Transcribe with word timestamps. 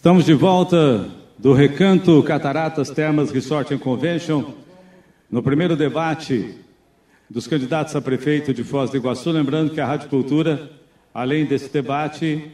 Estamos 0.00 0.24
de 0.24 0.32
volta 0.32 1.10
do 1.38 1.52
Recanto 1.52 2.22
Cataratas 2.22 2.88
Termas 2.88 3.30
Resort 3.30 3.74
and 3.74 3.78
Convention. 3.80 4.54
No 5.30 5.42
primeiro 5.42 5.76
debate 5.76 6.54
dos 7.28 7.46
candidatos 7.46 7.94
a 7.94 8.00
prefeito 8.00 8.54
de 8.54 8.64
Foz 8.64 8.88
do 8.88 8.96
Iguaçu, 8.96 9.30
lembrando 9.30 9.74
que 9.74 9.78
a 9.78 9.84
Rádio 9.84 10.08
Cultura, 10.08 10.70
além 11.12 11.44
desse 11.44 11.70
debate, 11.70 12.50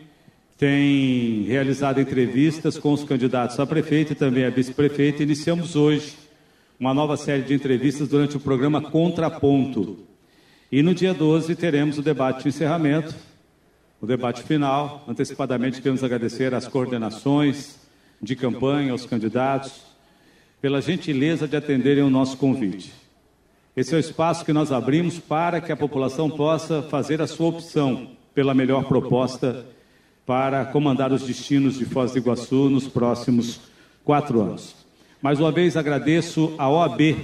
tem 0.58 1.44
realizado 1.44 2.00
entrevistas 2.00 2.76
com 2.76 2.92
os 2.92 3.04
candidatos 3.04 3.60
a 3.60 3.64
prefeito 3.64 4.10
e 4.10 4.16
também 4.16 4.44
a 4.44 4.50
vice-prefeito. 4.50 5.22
Iniciamos 5.22 5.76
hoje 5.76 6.16
uma 6.80 6.92
nova 6.92 7.16
série 7.16 7.42
de 7.42 7.54
entrevistas 7.54 8.08
durante 8.08 8.36
o 8.36 8.40
programa 8.40 8.80
Contraponto. 8.80 9.98
E 10.72 10.82
no 10.82 10.92
dia 10.92 11.14
12 11.14 11.54
teremos 11.54 11.96
o 11.96 12.02
debate 12.02 12.42
de 12.42 12.48
encerramento, 12.48 13.14
o 14.06 14.08
debate 14.08 14.44
final. 14.44 15.04
Antecipadamente 15.08 15.82
queremos 15.82 16.04
agradecer 16.04 16.54
às 16.54 16.68
coordenações 16.68 17.76
de 18.22 18.36
campanha, 18.36 18.92
aos 18.92 19.04
candidatos, 19.04 19.82
pela 20.60 20.80
gentileza 20.80 21.48
de 21.48 21.56
atenderem 21.56 22.04
o 22.04 22.10
nosso 22.10 22.36
convite. 22.36 22.92
Esse 23.76 23.94
é 23.94 23.96
o 23.96 24.00
espaço 24.00 24.44
que 24.44 24.52
nós 24.52 24.70
abrimos 24.70 25.18
para 25.18 25.60
que 25.60 25.72
a 25.72 25.76
população 25.76 26.30
possa 26.30 26.82
fazer 26.82 27.20
a 27.20 27.26
sua 27.26 27.48
opção 27.48 28.10
pela 28.32 28.54
melhor 28.54 28.84
proposta 28.84 29.66
para 30.24 30.64
comandar 30.66 31.12
os 31.12 31.22
destinos 31.22 31.76
de 31.76 31.84
Foz 31.84 32.12
do 32.12 32.18
Iguaçu 32.18 32.70
nos 32.70 32.86
próximos 32.86 33.60
quatro 34.04 34.40
anos. 34.40 34.76
Mais 35.20 35.40
uma 35.40 35.50
vez 35.50 35.76
agradeço 35.76 36.54
à 36.58 36.70
OAB, 36.70 37.16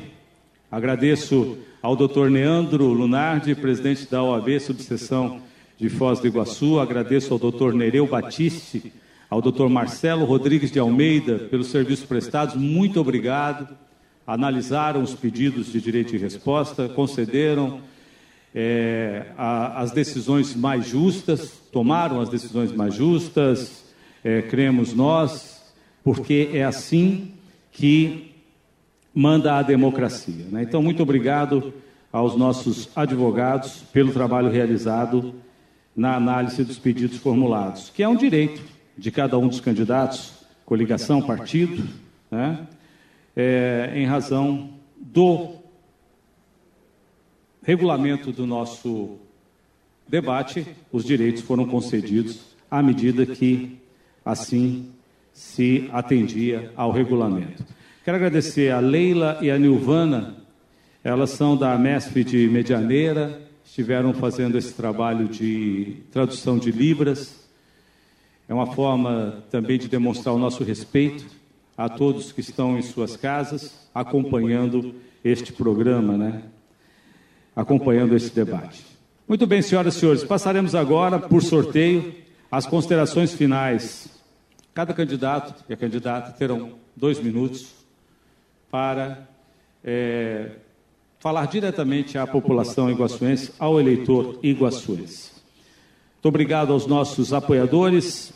agradeço 0.70 1.58
ao 1.80 1.94
Dr. 1.94 2.28
Neandro 2.28 2.88
Lunardi, 2.88 3.54
presidente 3.54 4.10
da 4.10 4.22
OAB, 4.22 4.58
subseção 4.58 5.40
de 5.78 5.88
Foz 5.88 6.20
do 6.20 6.26
Iguaçu, 6.26 6.78
agradeço 6.78 7.32
ao 7.32 7.38
Dr. 7.38 7.72
Nereu 7.74 8.06
Batiste, 8.06 8.92
ao 9.28 9.40
Dr. 9.40 9.68
Marcelo 9.68 10.24
Rodrigues 10.24 10.70
de 10.70 10.78
Almeida 10.78 11.38
pelos 11.38 11.68
serviços 11.68 12.04
prestados, 12.04 12.54
muito 12.54 13.00
obrigado. 13.00 13.68
Analisaram 14.26 15.02
os 15.02 15.14
pedidos 15.14 15.72
de 15.72 15.80
direito 15.80 16.10
de 16.10 16.18
resposta, 16.18 16.88
concederam 16.88 17.80
é, 18.54 19.26
a, 19.36 19.80
as 19.80 19.90
decisões 19.90 20.54
mais 20.54 20.86
justas, 20.86 21.58
tomaram 21.72 22.20
as 22.20 22.28
decisões 22.28 22.70
mais 22.72 22.94
justas, 22.94 23.84
é, 24.22 24.42
cremos 24.42 24.92
nós, 24.92 25.72
porque 26.04 26.50
é 26.52 26.62
assim 26.62 27.32
que 27.72 28.32
manda 29.14 29.56
a 29.56 29.62
democracia. 29.62 30.46
Né? 30.50 30.62
Então, 30.62 30.82
muito 30.82 31.02
obrigado 31.02 31.72
aos 32.12 32.36
nossos 32.36 32.90
advogados 32.94 33.82
pelo 33.92 34.12
trabalho 34.12 34.50
realizado 34.50 35.34
na 35.94 36.16
análise 36.16 36.64
dos 36.64 36.78
pedidos 36.78 37.18
formulados, 37.18 37.90
que 37.90 38.02
é 38.02 38.08
um 38.08 38.16
direito 38.16 38.62
de 38.96 39.10
cada 39.10 39.38
um 39.38 39.48
dos 39.48 39.60
candidatos, 39.60 40.32
coligação, 40.64 41.20
partido, 41.20 41.88
né? 42.30 42.66
é, 43.36 43.92
em 43.94 44.06
razão 44.06 44.70
do 44.96 45.56
regulamento 47.62 48.32
do 48.32 48.46
nosso 48.46 49.18
debate, 50.08 50.66
os 50.90 51.04
direitos 51.04 51.42
foram 51.42 51.66
concedidos 51.66 52.40
à 52.70 52.82
medida 52.82 53.24
que 53.26 53.78
assim 54.24 54.90
se 55.32 55.88
atendia 55.92 56.72
ao 56.76 56.90
regulamento. 56.90 57.64
Quero 58.04 58.16
agradecer 58.16 58.70
a 58.70 58.80
Leila 58.80 59.38
e 59.40 59.50
a 59.50 59.58
Nilvana, 59.58 60.36
elas 61.04 61.30
são 61.30 61.56
da 61.56 61.76
MESP 61.78 62.24
de 62.24 62.48
Medianeira, 62.48 63.40
estiveram 63.72 64.12
fazendo 64.12 64.58
esse 64.58 64.74
trabalho 64.74 65.26
de 65.26 65.96
tradução 66.10 66.58
de 66.58 66.70
Libras, 66.70 67.48
é 68.46 68.52
uma 68.52 68.66
forma 68.66 69.42
também 69.50 69.78
de 69.78 69.88
demonstrar 69.88 70.34
o 70.34 70.38
nosso 70.38 70.62
respeito 70.62 71.24
a 71.74 71.88
todos 71.88 72.32
que 72.32 72.42
estão 72.42 72.78
em 72.78 72.82
suas 72.82 73.16
casas 73.16 73.88
acompanhando 73.94 74.94
este 75.24 75.54
programa, 75.54 76.18
né? 76.18 76.42
Acompanhando 77.56 78.14
esse 78.14 78.30
debate. 78.34 78.84
Muito 79.26 79.46
bem, 79.46 79.62
senhoras 79.62 79.96
e 79.96 80.00
senhores, 80.00 80.22
passaremos 80.22 80.74
agora 80.74 81.18
por 81.18 81.42
sorteio 81.42 82.14
as 82.50 82.66
considerações 82.66 83.32
finais. 83.32 84.06
Cada 84.74 84.92
candidato 84.92 85.64
e 85.66 85.72
a 85.72 85.78
candidata 85.78 86.30
terão 86.32 86.74
dois 86.94 87.18
minutos 87.18 87.72
para 88.70 89.26
é, 89.82 90.56
falar 91.22 91.46
diretamente 91.46 92.18
à 92.18 92.26
população 92.26 92.90
iguaçuense, 92.90 93.52
ao 93.56 93.78
eleitor 93.78 94.40
iguaçuense. 94.42 95.30
Muito 96.14 96.26
obrigado 96.26 96.72
aos 96.72 96.84
nossos 96.84 97.32
apoiadores, 97.32 98.32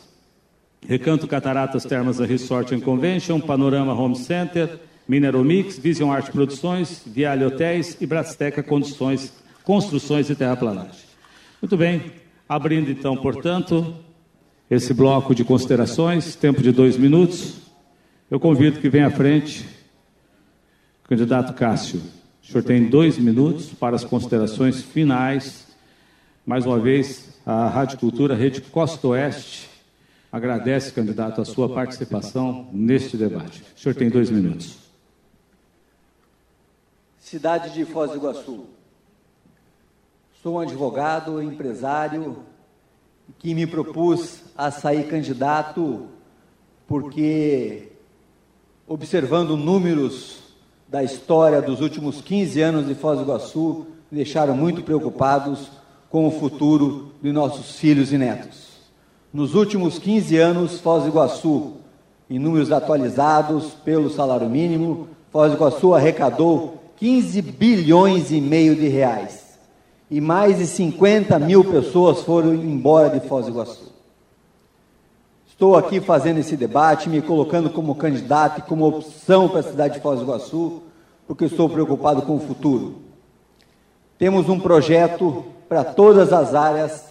Recanto 0.87 1.27
Cataratas 1.27 1.83
Termas 1.83 2.19
Resort 2.19 2.73
and 2.73 2.79
Convention, 2.79 3.41
Panorama 3.41 3.93
Home 3.93 4.15
Center, 4.15 4.79
Mineromix, 5.05 5.77
Vision 5.77 6.09
Art 6.09 6.31
Produções, 6.31 7.03
Viale 7.05 7.43
Hotéis 7.43 7.97
e 7.99 8.05
Brasteca 8.05 8.63
Condições, 8.63 9.33
Construções 9.65 10.29
e 10.29 10.35
Terraplanagem. 10.35 11.03
Muito 11.61 11.75
bem, 11.75 12.13
abrindo 12.47 12.89
então, 12.89 13.17
portanto, 13.17 13.95
esse 14.71 14.93
bloco 14.93 15.35
de 15.35 15.43
considerações, 15.43 16.37
tempo 16.37 16.61
de 16.61 16.71
dois 16.71 16.95
minutos, 16.95 17.57
eu 18.31 18.39
convido 18.39 18.79
que 18.79 18.87
venha 18.87 19.07
à 19.07 19.11
frente 19.11 19.67
o 21.03 21.09
candidato 21.09 21.53
Cássio. 21.53 22.01
O 22.47 22.51
senhor 22.51 22.63
tem 22.63 22.87
dois 22.87 23.17
minutos 23.17 23.73
para 23.73 23.97
as 23.97 24.05
considerações 24.05 24.81
finais. 24.81 25.67
Mais 26.45 26.65
uma 26.65 26.79
vez, 26.79 27.37
a 27.45 27.67
Rádio 27.67 27.99
Cultura, 27.99 28.35
Rede 28.35 28.61
Costa 28.61 29.05
Oeste, 29.09 29.69
agradece, 30.31 30.93
candidato, 30.93 31.41
a 31.41 31.45
sua 31.45 31.67
participação 31.67 32.69
neste 32.71 33.17
debate. 33.17 33.61
O 33.75 33.79
senhor 33.79 33.95
tem 33.95 34.09
dois 34.09 34.29
minutos. 34.29 34.77
Cidade 37.19 37.73
de 37.73 37.83
Foz 37.83 38.11
do 38.11 38.17
Iguaçu. 38.17 38.65
Sou 40.41 40.55
um 40.55 40.59
advogado, 40.59 41.43
empresário, 41.43 42.43
que 43.39 43.53
me 43.53 43.67
propus 43.67 44.39
a 44.57 44.71
sair 44.71 45.09
candidato 45.09 46.07
porque, 46.87 47.89
observando 48.87 49.57
números 49.57 50.46
da 50.87 51.03
história 51.03 51.61
dos 51.61 51.81
últimos 51.81 52.21
15 52.21 52.61
anos 52.61 52.87
de 52.87 52.95
Foz 52.95 53.19
do 53.19 53.25
Iguaçu, 53.25 53.85
me 54.09 54.17
deixaram 54.17 54.55
muito 54.55 54.81
preocupados 54.81 55.69
com 56.09 56.25
o 56.25 56.31
futuro 56.31 57.11
de 57.21 57.31
nossos 57.31 57.77
filhos 57.77 58.13
e 58.13 58.17
netos. 58.17 58.67
Nos 59.33 59.53
últimos 59.53 59.99
15 59.99 60.37
anos, 60.37 60.79
Foz 60.79 61.03
do 61.03 61.09
Iguaçu, 61.09 61.73
em 62.29 62.39
números 62.39 62.71
atualizados 62.71 63.73
pelo 63.83 64.09
salário 64.09 64.49
mínimo, 64.49 65.09
Foz 65.31 65.51
do 65.51 65.57
Iguaçu 65.57 65.93
arrecadou 65.93 66.81
15 66.95 67.41
bilhões 67.41 68.31
e 68.31 68.39
meio 68.39 68.75
de 68.75 68.87
reais. 68.87 69.45
E 70.09 70.21
mais 70.21 70.57
de 70.57 70.65
50 70.65 71.37
mil 71.37 71.65
pessoas 71.65 72.21
foram 72.21 72.53
embora 72.53 73.09
de 73.09 73.27
Foz 73.27 73.45
do 73.45 73.51
Iguaçu. 73.51 73.96
Estou 75.57 75.75
aqui 75.75 75.99
fazendo 75.99 76.37
esse 76.37 76.55
debate, 76.55 77.09
me 77.09 77.19
colocando 77.19 77.71
como 77.71 77.95
candidato 77.95 78.59
e 78.59 78.61
como 78.61 78.87
opção 78.87 79.49
para 79.49 79.61
a 79.61 79.63
cidade 79.63 79.95
de 79.95 80.01
Foz 80.01 80.19
do 80.19 80.25
Iguaçu, 80.25 80.83
porque 81.25 81.45
estou 81.45 81.67
preocupado 81.67 82.21
com 82.21 82.35
o 82.35 82.39
futuro. 82.39 82.97
Temos 84.19 84.49
um 84.49 84.59
projeto 84.59 85.43
para 85.67 85.83
todas 85.83 86.31
as 86.31 86.53
áreas 86.53 87.05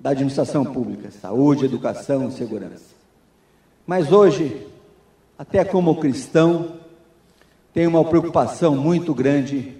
da 0.00 0.10
administração 0.10 0.64
pública, 0.64 1.12
saúde, 1.12 1.64
educação 1.64 2.26
e 2.26 2.32
segurança. 2.32 2.92
Mas 3.86 4.10
hoje, 4.10 4.66
até 5.38 5.64
como 5.64 6.00
cristão, 6.00 6.72
tenho 7.72 7.90
uma 7.90 8.04
preocupação 8.04 8.74
muito 8.74 9.14
grande 9.14 9.76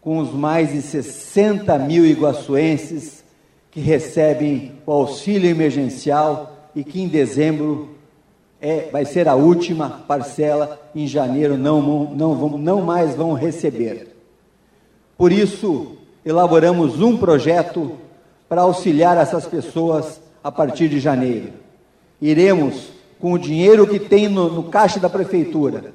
com 0.00 0.18
os 0.18 0.32
mais 0.32 0.70
de 0.70 0.80
60 0.80 1.76
mil 1.80 2.06
iguaçuenses 2.06 3.24
que 3.72 3.80
recebem 3.80 4.78
o 4.86 4.92
auxílio 4.92 5.50
emergencial 5.50 6.53
e 6.74 6.82
que 6.82 7.00
em 7.00 7.08
dezembro 7.08 7.90
é, 8.60 8.88
vai 8.90 9.04
ser 9.04 9.28
a 9.28 9.34
última 9.34 9.90
parcela, 10.08 10.80
em 10.94 11.06
janeiro 11.06 11.56
não, 11.56 11.82
não, 12.14 12.34
vão, 12.34 12.58
não 12.58 12.80
mais 12.80 13.14
vão 13.14 13.34
receber. 13.34 14.08
Por 15.16 15.30
isso, 15.30 15.96
elaboramos 16.24 17.00
um 17.00 17.16
projeto 17.16 17.92
para 18.48 18.62
auxiliar 18.62 19.16
essas 19.16 19.46
pessoas 19.46 20.20
a 20.42 20.50
partir 20.50 20.88
de 20.88 20.98
janeiro. 20.98 21.52
Iremos, 22.20 22.88
com 23.20 23.32
o 23.32 23.38
dinheiro 23.38 23.86
que 23.86 23.98
tem 23.98 24.28
no, 24.28 24.50
no 24.50 24.64
caixa 24.64 24.98
da 24.98 25.10
prefeitura, 25.10 25.92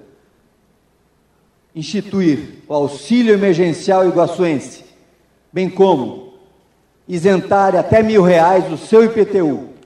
instituir 1.76 2.64
o 2.68 2.74
auxílio 2.74 3.34
emergencial 3.34 4.08
iguaçuense, 4.08 4.86
bem 5.52 5.70
como 5.70 6.34
isentar 7.08 7.76
até 7.76 8.04
mil 8.04 8.22
reais 8.22 8.66
do 8.66 8.78
seu 8.78 9.04
IPTU 9.04 9.79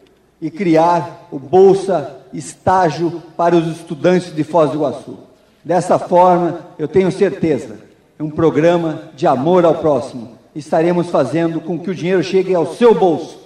e 0.43 0.51
criar 0.51 1.29
o 1.31 1.39
Bolsa 1.39 2.17
Estágio 2.33 3.23
para 3.37 3.55
os 3.55 3.65
estudantes 3.65 4.35
de 4.35 4.43
Foz 4.43 4.71
do 4.71 4.75
Iguaçu. 4.75 5.17
Dessa 5.63 5.97
forma, 5.97 6.59
eu 6.77 6.85
tenho 6.85 7.09
certeza, 7.13 7.77
é 8.19 8.21
um 8.21 8.29
programa 8.29 9.03
de 9.15 9.25
amor 9.25 9.63
ao 9.63 9.75
próximo, 9.75 10.31
estaremos 10.53 11.09
fazendo 11.09 11.61
com 11.61 11.79
que 11.79 11.89
o 11.89 11.95
dinheiro 11.95 12.21
chegue 12.21 12.53
ao 12.53 12.75
seu 12.75 12.93
bolso. 12.93 13.39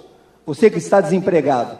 Você 0.44 0.68
que 0.68 0.78
está 0.78 1.00
desempregado, 1.00 1.78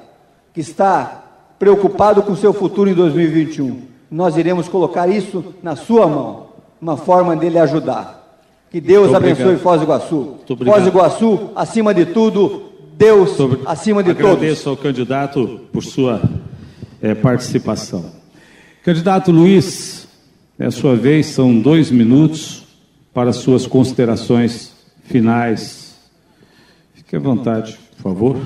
que 0.55 0.61
está 0.61 1.25
preocupado 1.59 2.23
com 2.23 2.37
seu 2.37 2.53
futuro 2.53 2.89
em 2.89 2.95
2021. 2.95 3.83
Nós 4.09 4.37
iremos 4.37 4.69
colocar 4.69 5.09
isso 5.09 5.53
na 5.61 5.75
sua 5.75 6.07
mão, 6.07 6.47
uma 6.81 6.97
forma 6.97 7.35
dele 7.35 7.59
ajudar. 7.59 8.39
Que 8.71 8.81
Deus 8.81 9.13
abençoe 9.13 9.57
Foz 9.57 9.81
do 9.81 9.85
Iguaçu. 9.85 10.35
Foz 10.47 10.83
do 10.85 10.89
Iguaçu, 10.89 11.51
acima 11.57 11.93
de 11.93 12.07
tudo, 12.07 12.68
Deus 12.99 13.31
acima 13.65 14.03
de 14.03 14.11
Agradeço 14.11 14.29
todos. 14.29 14.43
Agradeço 14.43 14.71
ao 14.71 14.77
candidato 14.77 15.61
por 15.73 15.85
sua 15.85 16.21
é, 17.01 17.15
participação. 17.15 18.11
Candidato 18.83 19.31
Luiz, 19.31 20.09
é 20.59 20.67
a 20.67 20.71
sua 20.73 20.97
vez, 20.97 21.27
são 21.27 21.57
dois 21.57 21.93
minutos 21.93 22.65
para 23.15 23.33
suas 23.33 23.69
considerações 23.69 24.73
finais. 25.05 25.97
Fique 26.93 27.15
à 27.15 27.21
vontade, 27.21 27.79
por 27.97 28.03
favor. 28.03 28.37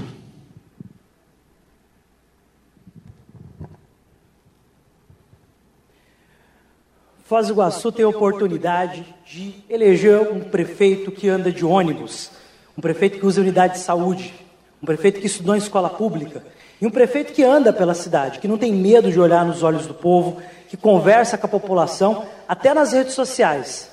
Foz 7.25 7.47
do 7.47 7.55
Iguaçu 7.55 7.91
tem 7.91 8.05
a 8.05 8.09
oportunidade 8.09 9.03
de 9.25 9.55
eleger 9.71 10.31
um 10.31 10.41
prefeito 10.41 11.11
que 11.11 11.27
anda 11.31 11.51
de 11.51 11.65
ônibus, 11.65 12.31
um 12.77 12.83
prefeito 12.83 13.19
que 13.19 13.25
usa 13.25 13.41
unidade 13.41 13.75
de 13.75 13.81
saúde, 13.81 14.42
um 14.83 14.87
prefeito 14.87 15.21
que 15.21 15.27
estudou 15.27 15.55
em 15.55 15.59
escola 15.59 15.89
pública 15.89 16.43
e 16.81 16.87
um 16.87 16.91
prefeito 16.91 17.33
que 17.33 17.45
anda 17.45 17.73
pela 17.73 17.95
cidade, 17.95 18.41
que 18.41 18.49
não 18.49 18.59
tem 18.59 18.73
medo 18.73 19.13
de 19.13 19.21
olhar 19.21 19.45
nos 19.45 19.63
olhos 19.63 19.87
do 19.87 19.95
povo, 19.95 20.43
que 20.69 20.77
conversa 20.77 21.39
com 21.39 21.47
a 21.47 21.51
população, 21.51 22.25
até 22.49 22.75
nas 22.75 22.93
redes 22.93 23.15
sociais. 23.15 23.89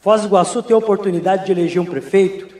Foz 0.00 0.22
do 0.22 0.26
Iguaçu 0.26 0.60
tem 0.62 0.74
a 0.74 0.78
oportunidade 0.78 1.46
de 1.46 1.52
eleger 1.52 1.80
um 1.80 1.86
prefeito 1.86 2.52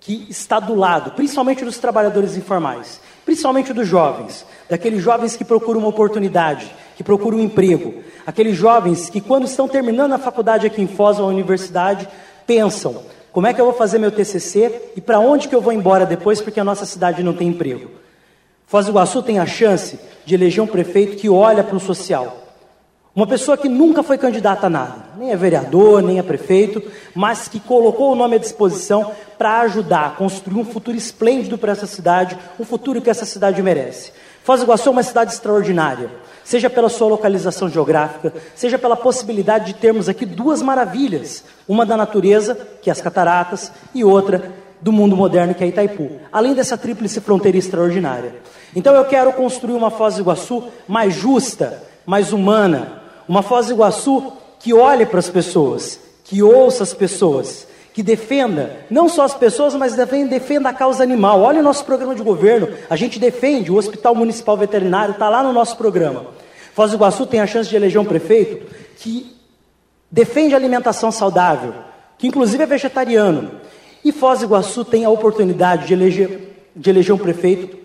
que 0.00 0.26
está 0.28 0.58
do 0.58 0.74
lado, 0.74 1.12
principalmente 1.12 1.64
dos 1.64 1.78
trabalhadores 1.78 2.36
informais, 2.36 3.00
principalmente 3.24 3.72
dos 3.72 3.86
jovens, 3.86 4.44
daqueles 4.68 5.00
jovens 5.00 5.36
que 5.36 5.44
procuram 5.44 5.80
uma 5.80 5.88
oportunidade, 5.88 6.68
que 6.96 7.04
procuram 7.04 7.38
um 7.38 7.42
emprego, 7.42 8.02
aqueles 8.26 8.56
jovens 8.56 9.08
que, 9.08 9.20
quando 9.20 9.44
estão 9.44 9.68
terminando 9.68 10.14
a 10.14 10.18
faculdade 10.18 10.66
aqui 10.66 10.82
em 10.82 10.88
Foz 10.88 11.20
ou 11.20 11.26
a 11.26 11.28
universidade, 11.28 12.08
pensam: 12.46 13.02
como 13.32 13.46
é 13.46 13.54
que 13.54 13.60
eu 13.60 13.64
vou 13.64 13.74
fazer 13.74 13.98
meu 13.98 14.10
TCC 14.10 14.92
e 14.96 15.00
para 15.00 15.20
onde 15.20 15.48
que 15.48 15.54
eu 15.54 15.60
vou 15.60 15.72
embora 15.72 16.04
depois, 16.04 16.40
porque 16.40 16.60
a 16.60 16.64
nossa 16.64 16.84
cidade 16.84 17.22
não 17.22 17.32
tem 17.32 17.48
emprego? 17.48 17.90
Foz 18.66 18.86
do 18.86 18.92
Iguaçu 18.92 19.22
tem 19.22 19.38
a 19.38 19.46
chance 19.46 19.98
de 20.24 20.34
eleger 20.34 20.62
um 20.62 20.66
prefeito 20.66 21.16
que 21.16 21.28
olha 21.28 21.64
para 21.64 21.76
o 21.76 21.80
social. 21.80 22.36
Uma 23.14 23.26
pessoa 23.26 23.56
que 23.56 23.68
nunca 23.68 24.04
foi 24.04 24.16
candidata 24.16 24.68
a 24.68 24.70
nada, 24.70 24.96
nem 25.18 25.32
é 25.32 25.36
vereador, 25.36 26.00
nem 26.00 26.20
é 26.20 26.22
prefeito, 26.22 26.80
mas 27.12 27.48
que 27.48 27.58
colocou 27.58 28.12
o 28.12 28.14
nome 28.14 28.36
à 28.36 28.38
disposição 28.38 29.10
para 29.36 29.60
ajudar 29.62 30.06
a 30.06 30.10
construir 30.10 30.60
um 30.60 30.64
futuro 30.64 30.96
esplêndido 30.96 31.58
para 31.58 31.72
essa 31.72 31.86
cidade, 31.86 32.38
um 32.58 32.64
futuro 32.64 33.02
que 33.02 33.10
essa 33.10 33.26
cidade 33.26 33.60
merece. 33.60 34.12
Foz 34.42 34.60
do 34.60 34.64
Iguaçu 34.64 34.88
é 34.88 34.92
uma 34.92 35.02
cidade 35.02 35.32
extraordinária 35.32 36.10
seja 36.50 36.68
pela 36.68 36.88
sua 36.88 37.06
localização 37.06 37.68
geográfica, 37.68 38.34
seja 38.56 38.76
pela 38.76 38.96
possibilidade 38.96 39.66
de 39.66 39.74
termos 39.74 40.08
aqui 40.08 40.26
duas 40.26 40.60
maravilhas: 40.60 41.44
uma 41.68 41.86
da 41.86 41.96
natureza, 41.96 42.58
que 42.82 42.90
é 42.90 42.92
as 42.92 43.00
cataratas, 43.00 43.70
e 43.94 44.02
outra 44.02 44.52
do 44.80 44.90
mundo 44.90 45.16
moderno, 45.16 45.54
que 45.54 45.62
é 45.62 45.68
Itaipu. 45.68 46.10
Além 46.32 46.52
dessa 46.52 46.76
tríplice 46.76 47.20
fronteira 47.20 47.56
extraordinária. 47.56 48.34
Então 48.74 48.94
eu 48.96 49.04
quero 49.04 49.32
construir 49.32 49.74
uma 49.74 49.92
Foz 49.92 50.16
do 50.16 50.22
Iguaçu 50.22 50.64
mais 50.88 51.14
justa, 51.14 51.84
mais 52.04 52.32
humana, 52.32 53.00
uma 53.28 53.42
Foz 53.42 53.66
do 53.66 53.74
Iguaçu 53.74 54.32
que 54.58 54.74
olhe 54.74 55.06
para 55.06 55.20
as 55.20 55.28
pessoas, 55.28 56.00
que 56.24 56.42
ouça 56.42 56.82
as 56.82 56.92
pessoas, 56.92 57.66
que 58.00 58.02
defenda 58.02 58.78
não 58.88 59.10
só 59.10 59.24
as 59.24 59.34
pessoas, 59.34 59.74
mas 59.74 59.94
defenda, 59.94 60.30
defenda 60.30 60.70
a 60.70 60.72
causa 60.72 61.02
animal. 61.02 61.42
Olha 61.42 61.60
o 61.60 61.62
nosso 61.62 61.84
programa 61.84 62.14
de 62.14 62.22
governo, 62.22 62.70
a 62.88 62.96
gente 62.96 63.18
defende 63.18 63.70
o 63.70 63.76
Hospital 63.76 64.14
Municipal 64.14 64.56
Veterinário, 64.56 65.12
está 65.12 65.28
lá 65.28 65.42
no 65.42 65.52
nosso 65.52 65.76
programa. 65.76 66.24
Foz 66.72 66.92
do 66.92 66.96
Iguaçu 66.96 67.26
tem 67.26 67.40
a 67.40 67.46
chance 67.46 67.68
de 67.68 67.76
eleger 67.76 68.00
um 68.00 68.04
prefeito 68.06 68.74
que 68.96 69.36
defende 70.10 70.54
a 70.54 70.56
alimentação 70.56 71.12
saudável, 71.12 71.74
que 72.16 72.26
inclusive 72.26 72.62
é 72.62 72.66
vegetariano. 72.66 73.50
E 74.02 74.12
Foz 74.12 74.38
do 74.38 74.46
Iguaçu 74.46 74.82
tem 74.82 75.04
a 75.04 75.10
oportunidade 75.10 75.86
de 75.86 75.92
eleger, 75.92 76.70
de 76.74 76.88
eleger 76.88 77.14
um 77.14 77.18
prefeito 77.18 77.76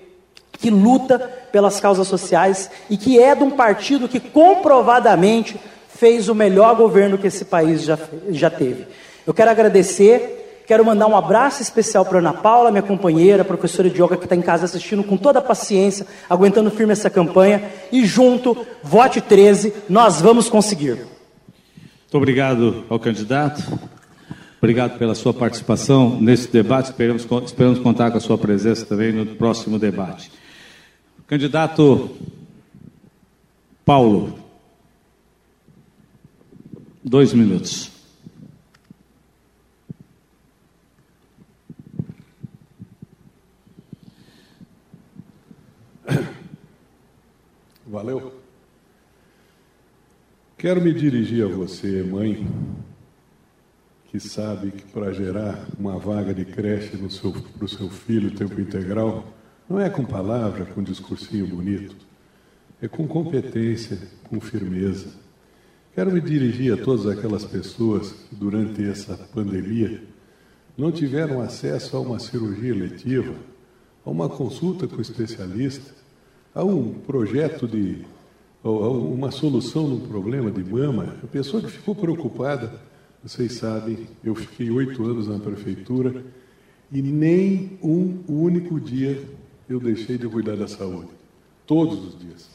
que 0.54 0.70
luta 0.70 1.20
pelas 1.52 1.82
causas 1.82 2.08
sociais 2.08 2.72
e 2.90 2.96
que 2.96 3.20
é 3.20 3.36
de 3.36 3.44
um 3.44 3.52
partido 3.52 4.08
que 4.08 4.22
comprovadamente 4.22 5.60
fez 5.90 6.30
o 6.30 6.36
melhor 6.36 6.74
governo 6.78 7.18
que 7.18 7.28
esse 7.28 7.44
país 7.44 7.84
já, 7.84 8.00
já 8.30 8.50
teve. 8.50 8.88
Eu 9.26 9.34
quero 9.34 9.50
agradecer, 9.50 10.64
quero 10.68 10.86
mandar 10.86 11.08
um 11.08 11.18
abraço 11.18 11.62
especial 11.62 12.06
para 12.06 12.20
Ana 12.20 12.34
Paula, 12.34 12.70
minha 12.70 12.84
companheira, 12.84 13.44
professora 13.44 13.90
de 13.90 14.02
yoga 14.02 14.18
que 14.18 14.26
está 14.26 14.36
em 14.36 14.42
casa 14.42 14.66
assistindo 14.66 15.04
com 15.04 15.18
toda 15.18 15.40
a 15.40 15.42
paciência, 15.42 16.06
aguentando 16.30 16.70
firme 16.70 16.94
essa 16.94 17.10
campanha. 17.10 17.64
E 17.92 18.06
junto, 18.06 18.56
vote 18.84 19.22
13, 19.22 19.74
nós 19.90 20.22
vamos 20.22 20.48
conseguir. 20.48 20.96
Muito 20.96 22.18
obrigado 22.18 22.84
ao 22.88 23.00
candidato. 23.00 23.64
Obrigado 24.60 24.98
pela 24.98 25.16
sua 25.16 25.34
participação 25.34 26.20
nesse 26.22 26.48
debate. 26.52 26.92
Esperamos, 26.92 27.28
esperamos 27.46 27.80
contar 27.80 28.12
com 28.12 28.18
a 28.18 28.22
sua 28.22 28.38
presença 28.38 28.86
também 28.86 29.12
no 29.12 29.26
próximo 29.36 29.78
debate. 29.80 30.32
Candidato 31.28 32.12
Paulo, 33.84 34.38
dois 37.04 37.34
minutos. 37.34 37.95
Valeu. 47.88 48.34
Quero 50.58 50.82
me 50.82 50.92
dirigir 50.92 51.46
a 51.46 51.48
você, 51.48 52.02
mãe, 52.02 52.48
que 54.06 54.20
sabe 54.20 54.72
que 54.72 54.82
para 54.86 55.14
gerar 55.14 55.68
uma 55.78 56.00
vaga 56.00 56.34
de 56.34 56.46
creche 56.46 56.98
para 56.98 57.66
o 57.66 57.68
seu 57.68 57.90
filho 57.92 58.32
tempo 58.32 58.60
integral, 58.60 59.32
não 59.70 59.80
é 59.80 59.88
com 59.88 60.04
palavra, 60.04 60.66
com 60.66 60.82
discursinho 60.82 61.46
bonito, 61.46 61.96
é 62.82 62.88
com 62.88 63.08
competência, 63.08 64.00
com 64.30 64.42
firmeza. 64.42 65.14
Quero 65.94 66.12
me 66.12 66.22
dirigir 66.22 66.74
a 66.74 66.84
todas 66.84 67.06
aquelas 67.06 67.46
pessoas 67.46 68.12
que, 68.12 68.36
durante 68.36 68.84
essa 68.84 69.16
pandemia, 69.16 70.02
não 70.76 70.92
tiveram 70.92 71.40
acesso 71.40 71.96
a 71.96 72.00
uma 72.00 72.18
cirurgia 72.18 72.74
letiva, 72.74 73.36
a 74.04 74.10
uma 74.10 74.28
consulta 74.28 74.88
com 74.88 75.00
especialista, 75.00 76.05
Há 76.56 76.64
um 76.64 76.94
projeto 76.94 77.68
de. 77.68 77.98
uma 78.64 79.30
solução 79.30 79.90
num 79.90 80.00
problema 80.00 80.50
de 80.50 80.64
mama. 80.64 81.18
A 81.22 81.28
pessoa 81.28 81.62
que 81.62 81.70
ficou 81.70 81.94
preocupada, 81.94 82.80
vocês 83.22 83.56
sabem, 83.56 84.08
eu 84.24 84.34
fiquei 84.34 84.72
oito 84.72 85.04
anos 85.04 85.28
na 85.28 85.38
prefeitura 85.38 86.24
e 86.90 87.02
nem 87.02 87.78
um 87.84 88.20
único 88.30 88.80
dia 88.80 89.22
eu 89.68 89.82
deixei 89.82 90.18
de 90.18 90.30
cuidar 90.30 90.56
da 90.56 90.66
saúde. 90.66 91.10
Todos 91.68 92.08
os 92.08 92.18
dias. 92.18 92.50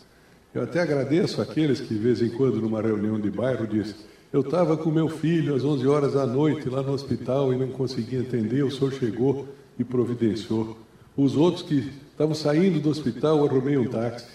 Eu 0.55 0.63
até 0.63 0.81
agradeço 0.81 1.43
aqueles 1.43 1.79
que, 1.79 1.93
de 1.93 2.01
vez 2.01 2.23
em 2.23 2.31
quando, 2.31 2.59
numa 2.59 2.81
reunião 2.81 3.21
de 3.21 3.31
bairro, 3.31 3.67
dizem: 3.67 3.97
Eu 4.33 4.41
estava 4.41 4.79
com 4.79 4.91
meu 4.91 5.11
filho 5.11 5.55
às 5.55 5.63
11 5.63 5.87
horas 5.87 6.15
da 6.15 6.27
noite 6.27 6.71
lá 6.71 6.83
no 6.83 6.93
hospital 6.93 7.53
e 7.53 7.57
não 7.59 7.69
conseguia 7.69 8.23
atender, 8.23 8.65
o 8.65 8.71
senhor 8.71 8.95
chegou 8.95 9.47
e 9.79 9.85
providenciou. 9.85 10.79
Os 11.17 11.37
outros 11.37 11.63
que 11.63 11.91
estavam 12.13 12.35
saindo 12.35 12.81
do 12.81 12.89
hospital, 12.89 13.39
eu 13.39 13.47
arrumei 13.47 13.77
um 13.77 13.89
táxi. 13.89 14.27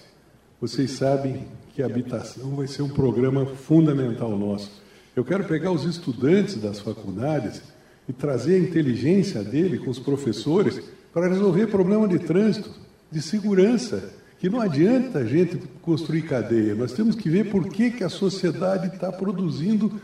Vocês 0.60 0.90
sabem 0.92 1.46
que 1.74 1.82
a 1.82 1.86
habitação 1.86 2.54
vai 2.56 2.66
ser 2.66 2.82
um 2.82 2.88
programa 2.88 3.46
fundamental 3.46 4.36
nosso. 4.36 4.70
Eu 5.14 5.24
quero 5.24 5.44
pegar 5.44 5.70
os 5.70 5.84
estudantes 5.84 6.56
das 6.56 6.78
faculdades 6.78 7.62
e 8.08 8.12
trazer 8.12 8.56
a 8.56 8.58
inteligência 8.58 9.42
dele 9.42 9.78
com 9.78 9.90
os 9.90 9.98
professores 9.98 10.80
para 11.12 11.28
resolver 11.28 11.66
problema 11.68 12.06
de 12.06 12.18
trânsito, 12.18 12.70
de 13.10 13.22
segurança, 13.22 14.12
que 14.38 14.50
não 14.50 14.60
adianta 14.60 15.20
a 15.20 15.24
gente 15.24 15.58
construir 15.80 16.22
cadeia, 16.22 16.74
nós 16.74 16.92
temos 16.92 17.16
que 17.16 17.30
ver 17.30 17.50
por 17.50 17.68
que, 17.68 17.90
que 17.90 18.04
a 18.04 18.08
sociedade 18.10 18.94
está 18.94 19.10
produzindo 19.10 19.98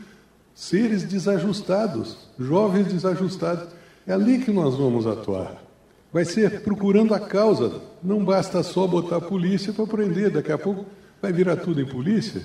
seres 0.55 1.03
desajustados, 1.03 2.17
jovens 2.39 2.87
desajustados. 2.87 3.69
É 4.07 4.13
ali 4.13 4.39
que 4.39 4.51
nós 4.51 4.75
vamos 4.75 5.07
atuar 5.07 5.62
vai 6.13 6.25
ser 6.25 6.61
procurando 6.61 7.15
a 7.15 7.21
causa. 7.21 7.81
Não 8.03 8.25
basta 8.25 8.63
só 8.63 8.87
botar 8.87 9.17
a 9.17 9.21
polícia 9.21 9.73
para 9.73 9.87
prender, 9.87 10.31
daqui 10.31 10.53
a 10.53 10.59
pouco 10.59 10.85
vai 11.21 11.33
virar 11.33 11.57
tudo 11.57 11.81
em 11.81 11.87
polícia. 11.87 12.43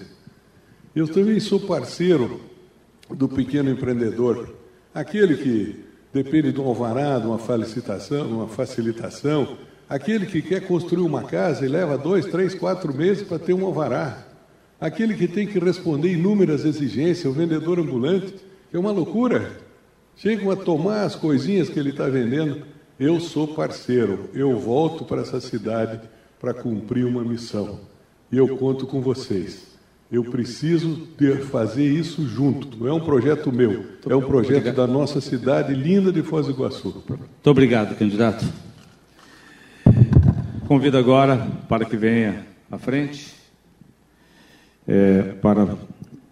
Eu 0.95 1.07
também 1.07 1.39
sou 1.39 1.59
parceiro 1.59 2.39
do 3.09 3.27
pequeno 3.27 3.69
empreendedor, 3.69 4.55
aquele 4.93 5.35
que 5.35 5.85
depende 6.13 6.51
de 6.51 6.59
um 6.59 6.67
alvará, 6.67 7.19
de 7.19 7.27
uma 7.27 7.37
facilitação, 7.37 8.27
uma 8.27 8.47
facilitação, 8.47 9.57
aquele 9.87 10.25
que 10.25 10.41
quer 10.41 10.61
construir 10.61 11.03
uma 11.03 11.23
casa 11.23 11.65
e 11.65 11.69
leva 11.69 11.97
dois, 11.97 12.25
três, 12.25 12.55
quatro 12.55 12.93
meses 12.93 13.27
para 13.27 13.39
ter 13.39 13.53
um 13.53 13.65
alvará, 13.65 14.27
aquele 14.79 15.13
que 15.13 15.27
tem 15.27 15.45
que 15.45 15.59
responder 15.59 16.13
inúmeras 16.13 16.65
exigências, 16.65 17.25
o 17.25 17.31
vendedor 17.31 17.79
ambulante, 17.79 18.33
que 18.69 18.75
é 18.75 18.79
uma 18.79 18.91
loucura. 18.91 19.51
Chegam 20.15 20.49
a 20.49 20.55
tomar 20.55 21.03
as 21.03 21.15
coisinhas 21.15 21.69
que 21.69 21.79
ele 21.79 21.91
está 21.91 22.07
vendendo 22.07 22.63
eu 22.99 23.19
sou 23.19 23.47
parceiro, 23.47 24.29
eu 24.33 24.57
volto 24.59 25.05
para 25.05 25.21
essa 25.21 25.39
cidade 25.39 25.99
para 26.39 26.53
cumprir 26.53 27.05
uma 27.05 27.23
missão. 27.23 27.79
e 28.31 28.37
eu 28.37 28.57
conto 28.57 28.85
com 28.85 29.01
vocês. 29.01 29.65
Eu 30.11 30.23
preciso 30.23 30.95
ter, 31.17 31.41
fazer 31.45 31.85
isso 31.85 32.25
junto. 32.27 32.77
Não 32.77 32.87
é 32.87 32.93
um 32.93 32.99
projeto 32.99 33.51
meu, 33.51 33.85
é 34.07 34.15
um 34.15 34.21
projeto 34.21 34.73
da 34.73 34.87
nossa 34.87 35.19
cidade 35.19 35.73
linda 35.73 36.11
de 36.11 36.21
Foz 36.23 36.45
do 36.45 36.53
Iguaçu. 36.53 37.03
Muito 37.07 37.49
obrigado, 37.49 37.97
candidato. 37.97 38.45
Convido 40.67 40.97
agora 40.97 41.47
para 41.67 41.85
que 41.85 41.95
venha 41.95 42.45
à 42.69 42.77
frente, 42.77 43.33
é, 44.87 45.21
para 45.41 45.77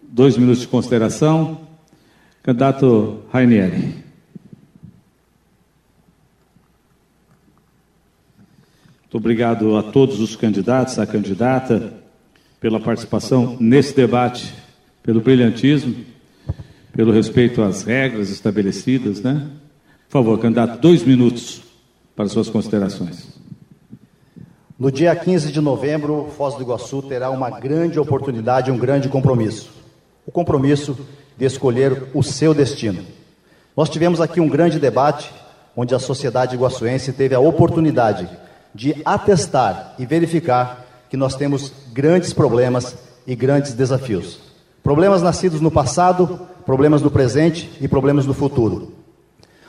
dois 0.04 0.38
minutos 0.38 0.62
de 0.62 0.68
consideração, 0.68 1.62
candidato 2.44 3.22
Rainieri. 3.32 4.05
Muito 9.16 9.24
obrigado 9.24 9.78
a 9.78 9.82
todos 9.82 10.20
os 10.20 10.36
candidatos, 10.36 11.00
a 11.00 11.08
candidata, 11.08 11.94
pela 12.60 12.82
participação 12.82 13.56
nesse 13.62 13.96
debate, 13.96 14.54
pelo 15.02 15.22
brilhantismo, 15.22 15.96
pelo 16.92 17.14
respeito 17.14 17.62
às 17.62 17.84
regras 17.84 18.30
estabelecidas, 18.30 19.22
né? 19.22 19.48
Por 20.10 20.12
favor, 20.20 20.38
candidato, 20.38 20.82
dois 20.82 21.02
minutos 21.02 21.62
para 22.14 22.28
suas 22.28 22.50
considerações. 22.50 23.30
No 24.78 24.92
dia 24.92 25.16
15 25.16 25.50
de 25.50 25.62
novembro, 25.62 26.28
Foz 26.36 26.56
do 26.56 26.64
Iguaçu 26.64 27.02
terá 27.02 27.30
uma 27.30 27.50
grande 27.50 27.98
oportunidade, 27.98 28.70
um 28.70 28.78
grande 28.78 29.08
compromisso. 29.08 29.72
O 30.28 30.32
compromisso 30.32 31.08
de 31.38 31.46
escolher 31.46 32.10
o 32.14 32.22
seu 32.22 32.54
destino. 32.54 33.02
Nós 33.78 33.88
tivemos 33.88 34.20
aqui 34.20 34.42
um 34.42 34.50
grande 34.50 34.78
debate, 34.78 35.32
onde 35.74 35.96
a 35.96 36.00
sociedade 36.00 36.54
iguaçuense 36.54 37.14
teve 37.14 37.34
a 37.34 37.40
oportunidade 37.40 38.44
de 38.76 39.02
atestar 39.06 39.96
e 39.98 40.06
verificar 40.06 40.86
que 41.10 41.16
nós 41.16 41.34
temos 41.34 41.72
grandes 41.94 42.34
problemas 42.34 42.94
e 43.26 43.34
grandes 43.34 43.74
desafios. 43.74 44.40
Problemas 44.84 45.22
nascidos 45.22 45.62
no 45.62 45.72
passado, 45.72 46.42
problemas 46.66 47.02
do 47.02 47.10
presente 47.10 47.72
e 47.80 47.88
problemas 47.88 48.26
do 48.26 48.34
futuro. 48.34 48.92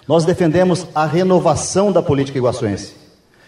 Nós 0.09 0.25
defendemos 0.25 0.87
a 0.93 1.07
renovação 1.07 1.93
da 1.93 2.03
política 2.03 2.37
iguaçuense. 2.37 2.95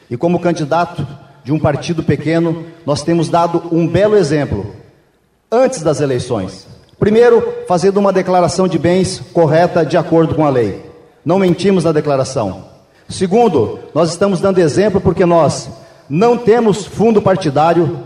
E 0.09 0.17
como 0.17 0.39
candidato 0.39 1.07
de 1.43 1.53
um 1.53 1.59
partido 1.59 2.05
pequeno, 2.05 2.65
nós 2.87 3.03
temos 3.03 3.29
dado 3.29 3.65
um 3.73 3.87
belo 3.87 4.17
exemplo 4.17 4.65
antes 5.51 5.83
das 5.83 6.01
eleições. 6.01 6.69
Primeiro, 7.01 7.65
fazendo 7.67 7.99
uma 7.99 8.13
declaração 8.13 8.69
de 8.69 8.79
bens 8.79 9.21
correta 9.33 9.85
de 9.85 9.97
acordo 9.97 10.37
com 10.37 10.45
a 10.45 10.51
lei. 10.51 10.85
Não 11.25 11.39
mentimos 11.39 11.85
na 11.85 11.93
declaração. 11.93 12.68
Segundo, 13.09 13.79
nós 13.95 14.11
estamos 14.11 14.39
dando 14.39 14.59
exemplo 14.59 15.01
porque 15.01 15.25
nós 15.25 15.71
não 16.11 16.37
temos 16.37 16.85
fundo 16.85 17.23
partidário 17.23 17.99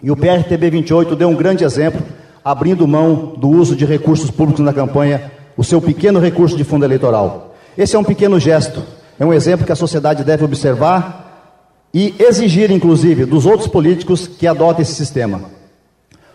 e 0.00 0.12
o 0.12 0.16
PRTB 0.16 0.70
28 0.70 1.16
deu 1.16 1.28
um 1.28 1.34
grande 1.34 1.64
exemplo, 1.64 2.00
abrindo 2.44 2.86
mão 2.86 3.34
do 3.36 3.48
uso 3.48 3.74
de 3.74 3.84
recursos 3.84 4.30
públicos 4.30 4.64
na 4.64 4.72
campanha, 4.72 5.32
o 5.56 5.64
seu 5.64 5.82
pequeno 5.82 6.20
recurso 6.20 6.56
de 6.56 6.62
fundo 6.62 6.84
eleitoral. 6.84 7.56
Esse 7.76 7.96
é 7.96 7.98
um 7.98 8.04
pequeno 8.04 8.38
gesto, 8.38 8.80
é 9.18 9.24
um 9.24 9.32
exemplo 9.32 9.66
que 9.66 9.72
a 9.72 9.76
sociedade 9.76 10.22
deve 10.22 10.44
observar 10.44 11.50
e 11.92 12.14
exigir, 12.20 12.70
inclusive, 12.70 13.24
dos 13.24 13.46
outros 13.46 13.66
políticos 13.66 14.28
que 14.28 14.46
adotem 14.46 14.82
esse 14.82 14.94
sistema. 14.94 15.42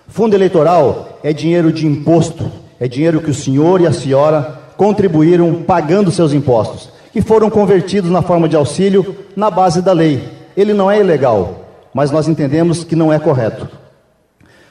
Fundo 0.09 0.35
eleitoral 0.35 1.19
é 1.23 1.31
dinheiro 1.31 1.71
de 1.71 1.88
imposto, 1.88 2.51
é 2.81 2.88
dinheiro 2.88 3.21
que 3.21 3.31
o 3.31 3.35
senhor 3.35 3.79
e 3.79 3.88
a 3.88 3.93
senhora 3.93 4.59
contribuíram 4.75 5.63
pagando 5.63 6.11
seus 6.11 6.33
impostos 6.33 6.99
que 7.19 7.27
foram 7.27 7.49
convertidos 7.49 8.09
na 8.09 8.21
forma 8.21 8.47
de 8.47 8.55
auxílio 8.55 9.13
na 9.35 9.51
base 9.51 9.81
da 9.81 9.91
lei. 9.91 10.23
Ele 10.55 10.73
não 10.73 10.89
é 10.89 11.01
ilegal, 11.01 11.65
mas 11.93 12.11
nós 12.11 12.29
entendemos 12.29 12.85
que 12.85 12.95
não 12.95 13.11
é 13.11 13.19
correto. 13.19 13.67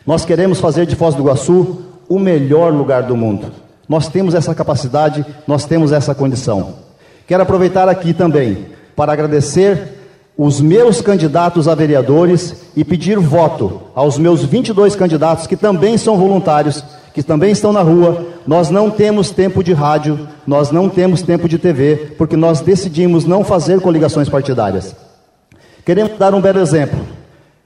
Nós 0.06 0.24
queremos 0.24 0.58
fazer 0.58 0.86
de 0.86 0.96
Foz 0.96 1.14
do 1.14 1.20
Iguaçu 1.20 1.82
o 2.08 2.18
melhor 2.18 2.72
lugar 2.72 3.02
do 3.02 3.14
mundo. 3.14 3.52
Nós 3.86 4.08
temos 4.08 4.34
essa 4.34 4.54
capacidade, 4.54 5.26
nós 5.46 5.66
temos 5.66 5.92
essa 5.92 6.14
condição. 6.14 6.76
Quero 7.26 7.42
aproveitar 7.42 7.86
aqui 7.86 8.14
também 8.14 8.68
para 8.96 9.12
agradecer 9.12 9.98
os 10.34 10.58
meus 10.58 11.02
candidatos 11.02 11.68
a 11.68 11.74
vereadores 11.74 12.56
e 12.74 12.82
pedir 12.82 13.18
voto 13.18 13.82
aos 13.94 14.16
meus 14.16 14.42
22 14.42 14.96
candidatos 14.96 15.46
que 15.46 15.56
também 15.56 15.98
são 15.98 16.16
voluntários 16.16 16.82
que 17.18 17.22
também 17.24 17.50
estão 17.50 17.72
na 17.72 17.82
rua, 17.82 18.28
nós 18.46 18.70
não 18.70 18.92
temos 18.92 19.32
tempo 19.32 19.64
de 19.64 19.72
rádio, 19.72 20.28
nós 20.46 20.70
não 20.70 20.88
temos 20.88 21.20
tempo 21.20 21.48
de 21.48 21.58
TV, 21.58 22.14
porque 22.16 22.36
nós 22.36 22.60
decidimos 22.60 23.24
não 23.24 23.42
fazer 23.42 23.80
coligações 23.80 24.28
partidárias. 24.28 24.94
Queremos 25.84 26.16
dar 26.16 26.32
um 26.32 26.40
belo 26.40 26.60
exemplo. 26.60 27.00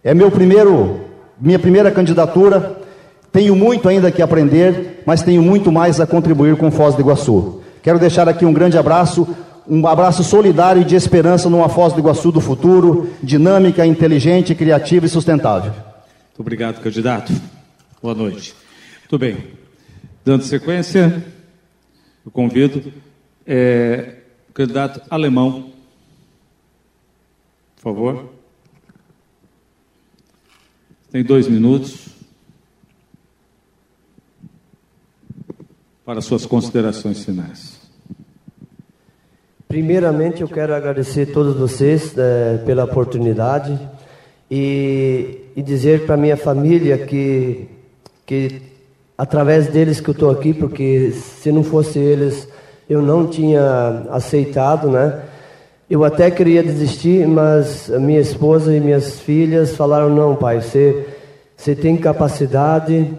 É 0.02 0.14
meu 0.14 0.30
primeiro, 0.30 1.02
minha 1.38 1.58
primeira 1.58 1.90
candidatura. 1.90 2.78
Tenho 3.30 3.54
muito 3.54 3.90
ainda 3.90 4.10
que 4.10 4.22
aprender, 4.22 5.02
mas 5.04 5.20
tenho 5.20 5.42
muito 5.42 5.70
mais 5.70 6.00
a 6.00 6.06
contribuir 6.06 6.56
com 6.56 6.70
Foz 6.70 6.94
do 6.94 7.02
Iguaçu. 7.02 7.60
Quero 7.82 7.98
deixar 7.98 8.30
aqui 8.30 8.46
um 8.46 8.54
grande 8.54 8.78
abraço, 8.78 9.28
um 9.68 9.86
abraço 9.86 10.24
solidário 10.24 10.80
e 10.80 10.86
de 10.86 10.96
esperança 10.96 11.50
numa 11.50 11.68
Foz 11.68 11.92
do 11.92 12.00
Iguaçu 12.00 12.32
do 12.32 12.40
futuro, 12.40 13.10
dinâmica, 13.22 13.84
inteligente, 13.84 14.54
criativa 14.54 15.04
e 15.04 15.10
sustentável. 15.10 15.72
Muito 15.72 16.40
obrigado, 16.40 16.80
candidato. 16.80 17.30
Boa 18.02 18.14
noite. 18.14 18.61
Muito 19.12 19.20
bem. 19.20 19.44
Dando 20.24 20.42
sequência, 20.42 21.22
eu 22.24 22.32
convido 22.32 22.90
é, 23.46 24.20
o 24.48 24.54
candidato 24.54 25.02
alemão. 25.10 25.70
Por 27.76 27.82
favor. 27.82 28.32
Tem 31.10 31.22
dois 31.22 31.46
minutos 31.46 32.06
para 36.06 36.22
suas 36.22 36.46
considerações 36.46 37.22
finais. 37.22 37.82
Primeiramente, 39.68 40.40
eu 40.40 40.48
quero 40.48 40.74
agradecer 40.74 41.28
a 41.28 41.34
todos 41.34 41.54
vocês 41.54 42.16
é, 42.16 42.56
pela 42.64 42.84
oportunidade 42.84 43.78
e, 44.50 45.50
e 45.54 45.62
dizer 45.62 46.06
para 46.06 46.16
minha 46.16 46.38
família 46.38 46.96
que, 47.06 47.68
que 48.24 48.71
através 49.16 49.68
deles 49.68 50.00
que 50.00 50.10
eu 50.10 50.12
estou 50.12 50.30
aqui, 50.30 50.52
porque 50.52 51.12
se 51.12 51.52
não 51.52 51.62
fosse 51.62 51.98
eles 51.98 52.48
eu 52.88 53.00
não 53.00 53.26
tinha 53.26 54.04
aceitado, 54.10 54.90
né? 54.90 55.20
Eu 55.88 56.04
até 56.04 56.30
queria 56.30 56.62
desistir, 56.62 57.26
mas 57.26 57.88
minha 57.88 58.20
esposa 58.20 58.74
e 58.74 58.80
minhas 58.80 59.20
filhas 59.20 59.76
falaram: 59.76 60.08
não, 60.08 60.34
pai, 60.34 60.60
você, 60.60 61.06
você 61.56 61.74
tem 61.74 61.96
capacidade, 61.96 63.10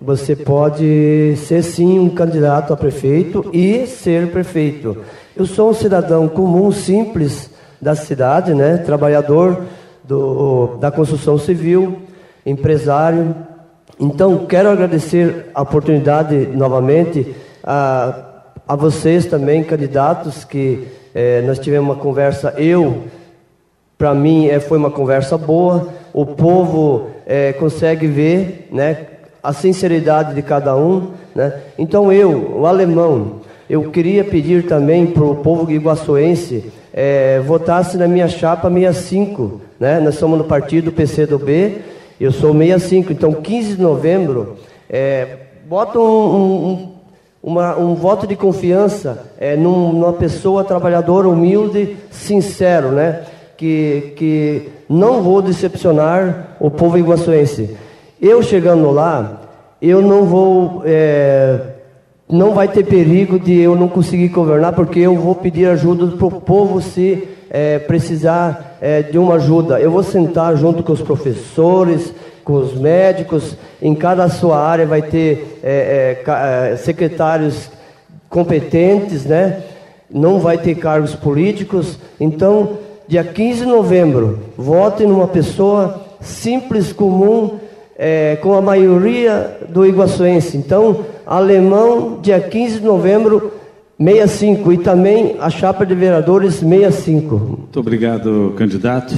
você 0.00 0.34
pode 0.34 1.34
ser 1.36 1.62
sim 1.62 1.98
um 1.98 2.08
candidato 2.08 2.72
a 2.72 2.76
prefeito 2.76 3.48
e 3.52 3.86
ser 3.86 4.30
prefeito. 4.30 4.96
Eu 5.36 5.46
sou 5.46 5.70
um 5.70 5.74
cidadão 5.74 6.28
comum, 6.28 6.70
simples 6.72 7.50
da 7.80 7.94
cidade, 7.94 8.54
né? 8.54 8.78
Trabalhador 8.78 9.64
do, 10.02 10.76
da 10.80 10.90
construção 10.90 11.38
civil, 11.38 11.98
empresário, 12.44 13.34
então, 14.02 14.46
quero 14.46 14.70
agradecer 14.70 15.50
a 15.54 15.60
oportunidade 15.60 16.34
novamente 16.54 17.36
a, 17.62 18.14
a 18.66 18.74
vocês 18.74 19.26
também, 19.26 19.62
candidatos, 19.62 20.42
que 20.42 20.88
é, 21.14 21.42
nós 21.42 21.58
tivemos 21.58 21.90
uma 21.90 22.02
conversa. 22.02 22.54
Eu, 22.56 23.02
para 23.98 24.14
mim, 24.14 24.46
é, 24.46 24.58
foi 24.58 24.78
uma 24.78 24.90
conversa 24.90 25.36
boa. 25.36 25.88
O 26.14 26.24
povo 26.24 27.10
é, 27.26 27.52
consegue 27.52 28.06
ver 28.06 28.68
né, 28.72 29.06
a 29.42 29.52
sinceridade 29.52 30.34
de 30.34 30.40
cada 30.40 30.74
um. 30.74 31.10
Né? 31.34 31.52
Então, 31.78 32.10
eu, 32.10 32.58
o 32.58 32.66
alemão, 32.66 33.42
eu 33.68 33.90
queria 33.90 34.24
pedir 34.24 34.66
também 34.66 35.08
para 35.08 35.24
o 35.24 35.36
povo 35.36 35.70
iguaçuense 35.70 36.72
votasse 37.44 37.96
na 37.96 38.08
minha 38.08 38.26
chapa 38.28 38.70
65. 38.70 39.60
Né? 39.78 40.00
Nós 40.00 40.14
somos 40.14 40.38
no 40.38 40.44
partido 40.44 40.90
PCdoB 40.90 41.89
eu 42.20 42.30
sou 42.30 42.52
65, 42.52 43.12
então 43.12 43.32
15 43.32 43.76
de 43.76 43.82
novembro, 43.82 44.58
é, 44.90 45.38
bota 45.66 45.98
um, 45.98 46.02
um, 46.02 46.88
uma, 47.42 47.76
um 47.78 47.94
voto 47.94 48.26
de 48.26 48.36
confiança 48.36 49.32
é, 49.38 49.56
num, 49.56 49.94
numa 49.94 50.12
pessoa 50.12 50.62
trabalhadora, 50.62 51.28
humilde, 51.28 51.96
sincero, 52.10 52.92
né? 52.92 53.22
Que, 53.56 54.12
que 54.16 54.68
não 54.88 55.22
vou 55.22 55.40
decepcionar 55.40 56.56
o 56.60 56.70
povo 56.70 56.98
iguaçuense. 56.98 57.76
Eu 58.20 58.42
chegando 58.42 58.90
lá, 58.90 59.40
eu 59.80 60.02
não 60.02 60.24
vou. 60.24 60.82
É, 60.84 61.58
não 62.28 62.52
vai 62.52 62.68
ter 62.68 62.84
perigo 62.84 63.38
de 63.38 63.58
eu 63.58 63.74
não 63.74 63.88
conseguir 63.88 64.28
governar, 64.28 64.74
porque 64.74 65.00
eu 65.00 65.16
vou 65.16 65.34
pedir 65.34 65.66
ajuda 65.66 66.16
para 66.16 66.26
o 66.26 66.40
povo 66.40 66.80
se 66.80 67.28
é, 67.50 67.78
precisar 67.78 68.78
é, 68.80 69.02
de 69.02 69.18
uma 69.18 69.34
ajuda. 69.34 69.80
Eu 69.80 69.90
vou 69.90 70.02
sentar 70.02 70.56
junto 70.56 70.82
com 70.82 70.92
os 70.92 71.02
professores, 71.02 72.14
com 72.44 72.54
os 72.54 72.74
médicos, 72.74 73.56
em 73.82 73.94
cada 73.94 74.28
sua 74.28 74.58
área 74.58 74.86
vai 74.86 75.02
ter 75.02 75.58
é, 75.62 76.16
é, 76.24 76.72
é 76.72 76.76
secretários 76.76 77.70
competentes, 78.28 79.24
né? 79.24 79.62
não 80.12 80.38
vai 80.38 80.58
ter 80.58 80.74
cargos 80.76 81.14
políticos. 81.14 81.98
Então, 82.18 82.78
dia 83.06 83.24
15 83.24 83.60
de 83.60 83.66
novembro, 83.66 84.40
vote 84.56 85.04
numa 85.04 85.28
pessoa 85.28 86.00
simples, 86.20 86.92
comum, 86.92 87.58
é, 87.96 88.36
com 88.36 88.54
a 88.54 88.62
maioria 88.62 89.58
do 89.68 89.86
iguaçuense. 89.86 90.56
Então, 90.56 91.04
alemão, 91.26 92.18
dia 92.20 92.40
15 92.40 92.80
de 92.80 92.84
novembro, 92.84 93.52
65. 94.02 94.72
E 94.72 94.78
também 94.78 95.36
a 95.38 95.50
chapa 95.50 95.84
de 95.84 95.94
vereadores 95.94 96.54
65. 96.54 97.38
Muito 97.38 97.80
obrigado, 97.80 98.54
candidato. 98.56 99.14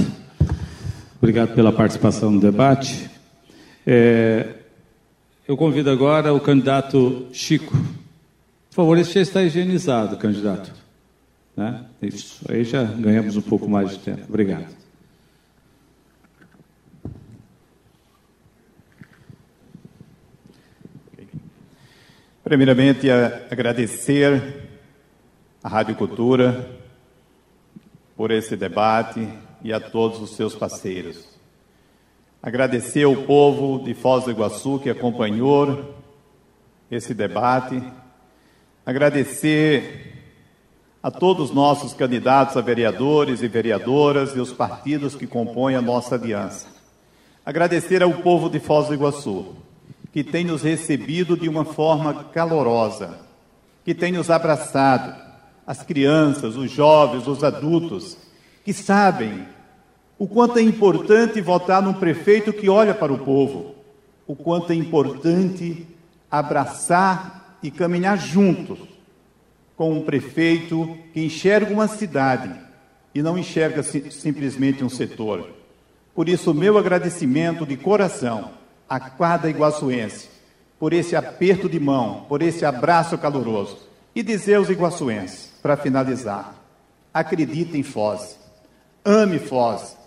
Obrigado 1.17 1.55
pela 1.55 1.71
participação 1.71 2.31
no 2.31 2.41
debate. 2.41 3.09
É, 3.87 4.45
eu 5.47 5.55
convido 5.55 5.89
agora 5.89 6.33
o 6.33 6.39
candidato 6.39 7.27
Chico. 7.31 7.71
Por 7.71 8.75
favor, 8.75 8.97
esse 8.97 9.13
já 9.13 9.21
está 9.21 9.41
higienizado, 9.41 10.17
candidato. 10.17 10.73
Né? 11.55 11.85
Isso, 12.01 12.43
aí 12.49 12.65
já 12.65 12.83
ganhamos 12.83 13.37
um 13.37 13.41
pouco 13.41 13.69
mais 13.69 13.91
de 13.91 13.99
tempo. 13.99 14.23
Obrigado. 14.27 14.67
Primeiramente, 22.43 23.09
agradecer 23.49 24.62
à 25.63 25.69
Rádio 25.69 25.95
Cultura 25.95 26.69
por 28.15 28.31
esse 28.31 28.55
debate 28.57 29.27
e 29.63 29.71
a 29.71 29.79
todos 29.79 30.21
os 30.21 30.35
seus 30.35 30.53
parceiros. 30.53 31.25
Agradecer 32.41 33.03
ao 33.03 33.15
povo 33.15 33.83
de 33.83 33.93
Foz 33.93 34.25
do 34.25 34.31
Iguaçu 34.31 34.79
que 34.79 34.89
acompanhou 34.89 35.95
esse 36.91 37.13
debate. 37.13 37.81
Agradecer 38.85 40.11
a 41.01 41.09
todos 41.09 41.49
os 41.49 41.55
nossos 41.55 41.93
candidatos 41.93 42.57
a 42.57 42.61
vereadores 42.61 43.41
e 43.41 43.47
vereadoras 43.47 44.35
e 44.35 44.39
os 44.39 44.51
partidos 44.51 45.15
que 45.15 45.25
compõem 45.25 45.75
a 45.75 45.81
nossa 45.81 46.15
aliança. 46.15 46.67
Agradecer 47.45 48.03
ao 48.03 48.13
povo 48.13 48.49
de 48.49 48.59
Foz 48.59 48.87
do 48.87 48.93
Iguaçu 48.93 49.55
que 50.13 50.23
tem 50.23 50.45
nos 50.45 50.61
recebido 50.61 51.35
de 51.35 51.49
uma 51.49 51.65
forma 51.65 52.25
calorosa, 52.25 53.17
que 53.83 53.95
tem 53.95 54.11
nos 54.11 54.29
abraçado, 54.29 55.32
as 55.65 55.83
crianças, 55.83 56.55
os 56.55 56.69
jovens, 56.69 57.27
os 57.27 57.43
adultos, 57.43 58.17
que 58.63 58.73
sabem 58.73 59.45
o 60.17 60.27
quanto 60.27 60.59
é 60.59 60.61
importante 60.61 61.41
votar 61.41 61.81
num 61.81 61.93
prefeito 61.93 62.53
que 62.53 62.69
olha 62.69 62.93
para 62.93 63.11
o 63.11 63.17
povo, 63.17 63.75
o 64.27 64.35
quanto 64.35 64.71
é 64.71 64.75
importante 64.75 65.87
abraçar 66.29 67.57
e 67.61 67.69
caminhar 67.71 68.17
juntos 68.17 68.79
com 69.75 69.91
um 69.93 70.01
prefeito 70.01 70.97
que 71.13 71.23
enxerga 71.25 71.73
uma 71.73 71.87
cidade 71.87 72.53
e 73.13 73.21
não 73.21 73.37
enxerga 73.37 73.83
simplesmente 73.83 74.83
um 74.83 74.89
setor. 74.89 75.49
Por 76.13 76.29
isso, 76.29 76.53
meu 76.53 76.77
agradecimento 76.77 77.65
de 77.65 77.75
coração 77.75 78.51
a 78.87 78.99
quadra 78.99 79.49
iguaçuense, 79.49 80.29
por 80.79 80.93
esse 80.93 81.15
aperto 81.15 81.67
de 81.67 81.79
mão, 81.79 82.25
por 82.29 82.41
esse 82.41 82.63
abraço 82.63 83.17
caloroso. 83.17 83.77
E 84.15 84.21
dizer 84.21 84.55
aos 84.55 84.69
iguaçuenses, 84.69 85.51
para 85.61 85.75
finalizar, 85.75 86.53
acredite 87.13 87.77
em 87.77 87.83
Foz, 87.83 88.37
ame 89.03 89.39
Foz, 89.39 89.97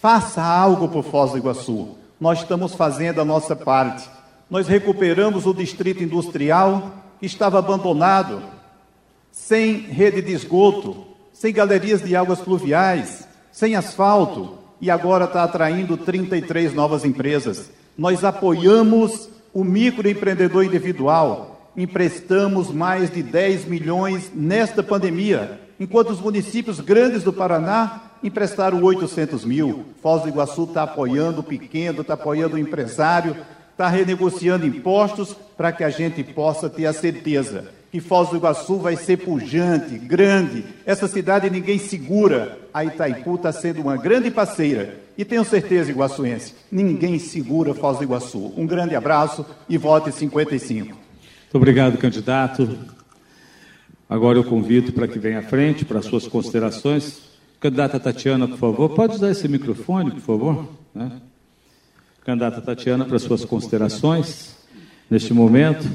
faça 0.00 0.42
algo 0.42 0.88
por 0.88 1.04
Foz 1.04 1.32
do 1.32 1.38
Iguaçu. 1.38 1.96
Nós 2.20 2.40
estamos 2.40 2.74
fazendo 2.74 3.20
a 3.20 3.24
nossa 3.24 3.56
parte. 3.56 4.08
Nós 4.48 4.68
recuperamos 4.68 5.46
o 5.46 5.54
distrito 5.54 6.02
industrial 6.02 6.92
que 7.18 7.26
estava 7.26 7.58
abandonado, 7.58 8.42
sem 9.32 9.78
rede 9.78 10.22
de 10.22 10.32
esgoto, 10.32 11.06
sem 11.32 11.52
galerias 11.52 12.02
de 12.02 12.14
águas 12.14 12.40
pluviais, 12.40 13.26
sem 13.50 13.74
asfalto, 13.74 14.58
e 14.80 14.90
agora 14.90 15.24
está 15.24 15.44
atraindo 15.44 15.96
33 15.96 16.74
novas 16.74 17.04
empresas. 17.04 17.70
Nós 17.96 18.24
apoiamos 18.24 19.28
o 19.52 19.64
microempreendedor 19.64 20.64
individual, 20.64 21.53
emprestamos 21.76 22.70
mais 22.70 23.10
de 23.10 23.22
10 23.22 23.66
milhões 23.66 24.30
nesta 24.34 24.82
pandemia, 24.82 25.60
enquanto 25.78 26.10
os 26.10 26.20
municípios 26.20 26.80
grandes 26.80 27.22
do 27.22 27.32
Paraná 27.32 28.02
emprestaram 28.22 28.82
800 28.82 29.44
mil. 29.44 29.84
Foz 30.02 30.22
do 30.22 30.28
Iguaçu 30.28 30.64
está 30.64 30.84
apoiando 30.84 31.40
o 31.40 31.44
pequeno, 31.44 32.02
está 32.02 32.14
apoiando 32.14 32.56
o 32.56 32.58
empresário, 32.58 33.36
está 33.72 33.88
renegociando 33.88 34.66
impostos 34.66 35.36
para 35.56 35.72
que 35.72 35.84
a 35.84 35.90
gente 35.90 36.22
possa 36.22 36.70
ter 36.70 36.86
a 36.86 36.92
certeza 36.92 37.72
que 37.94 38.00
Foz 38.00 38.28
do 38.28 38.36
Iguaçu 38.38 38.76
vai 38.78 38.96
ser 38.96 39.18
pujante, 39.18 39.96
grande. 39.96 40.64
Essa 40.84 41.06
cidade 41.06 41.48
ninguém 41.48 41.78
segura. 41.78 42.58
A 42.74 42.84
Itaipu 42.84 43.36
está 43.36 43.52
sendo 43.52 43.82
uma 43.82 43.96
grande 43.96 44.32
parceira. 44.32 44.98
E 45.16 45.24
tenho 45.24 45.44
certeza, 45.44 45.92
iguaçuense, 45.92 46.54
ninguém 46.72 47.20
segura 47.20 47.72
Foz 47.72 47.98
do 47.98 48.02
Iguaçu. 48.02 48.52
Um 48.56 48.66
grande 48.66 48.96
abraço 48.96 49.46
e 49.68 49.78
vote 49.78 50.10
55. 50.10 51.03
Muito 51.54 51.62
obrigado, 51.62 51.96
candidato. 51.98 52.68
Agora 54.10 54.36
eu 54.36 54.42
convido 54.42 54.92
para 54.92 55.06
que 55.06 55.20
venha 55.20 55.38
à 55.38 55.42
frente 55.42 55.84
para 55.84 56.02
suas 56.02 56.26
considerações. 56.26 57.20
Candidata 57.60 58.00
Tatiana, 58.00 58.48
por 58.48 58.58
favor. 58.58 58.88
Pode 58.90 59.14
usar 59.14 59.30
esse 59.30 59.46
microfone, 59.46 60.10
por 60.10 60.20
favor? 60.20 60.68
Né? 60.92 61.12
Candidata 62.24 62.60
Tatiana, 62.60 63.04
para 63.04 63.20
suas 63.20 63.44
considerações 63.44 64.56
neste 65.08 65.32
momento. 65.32 65.88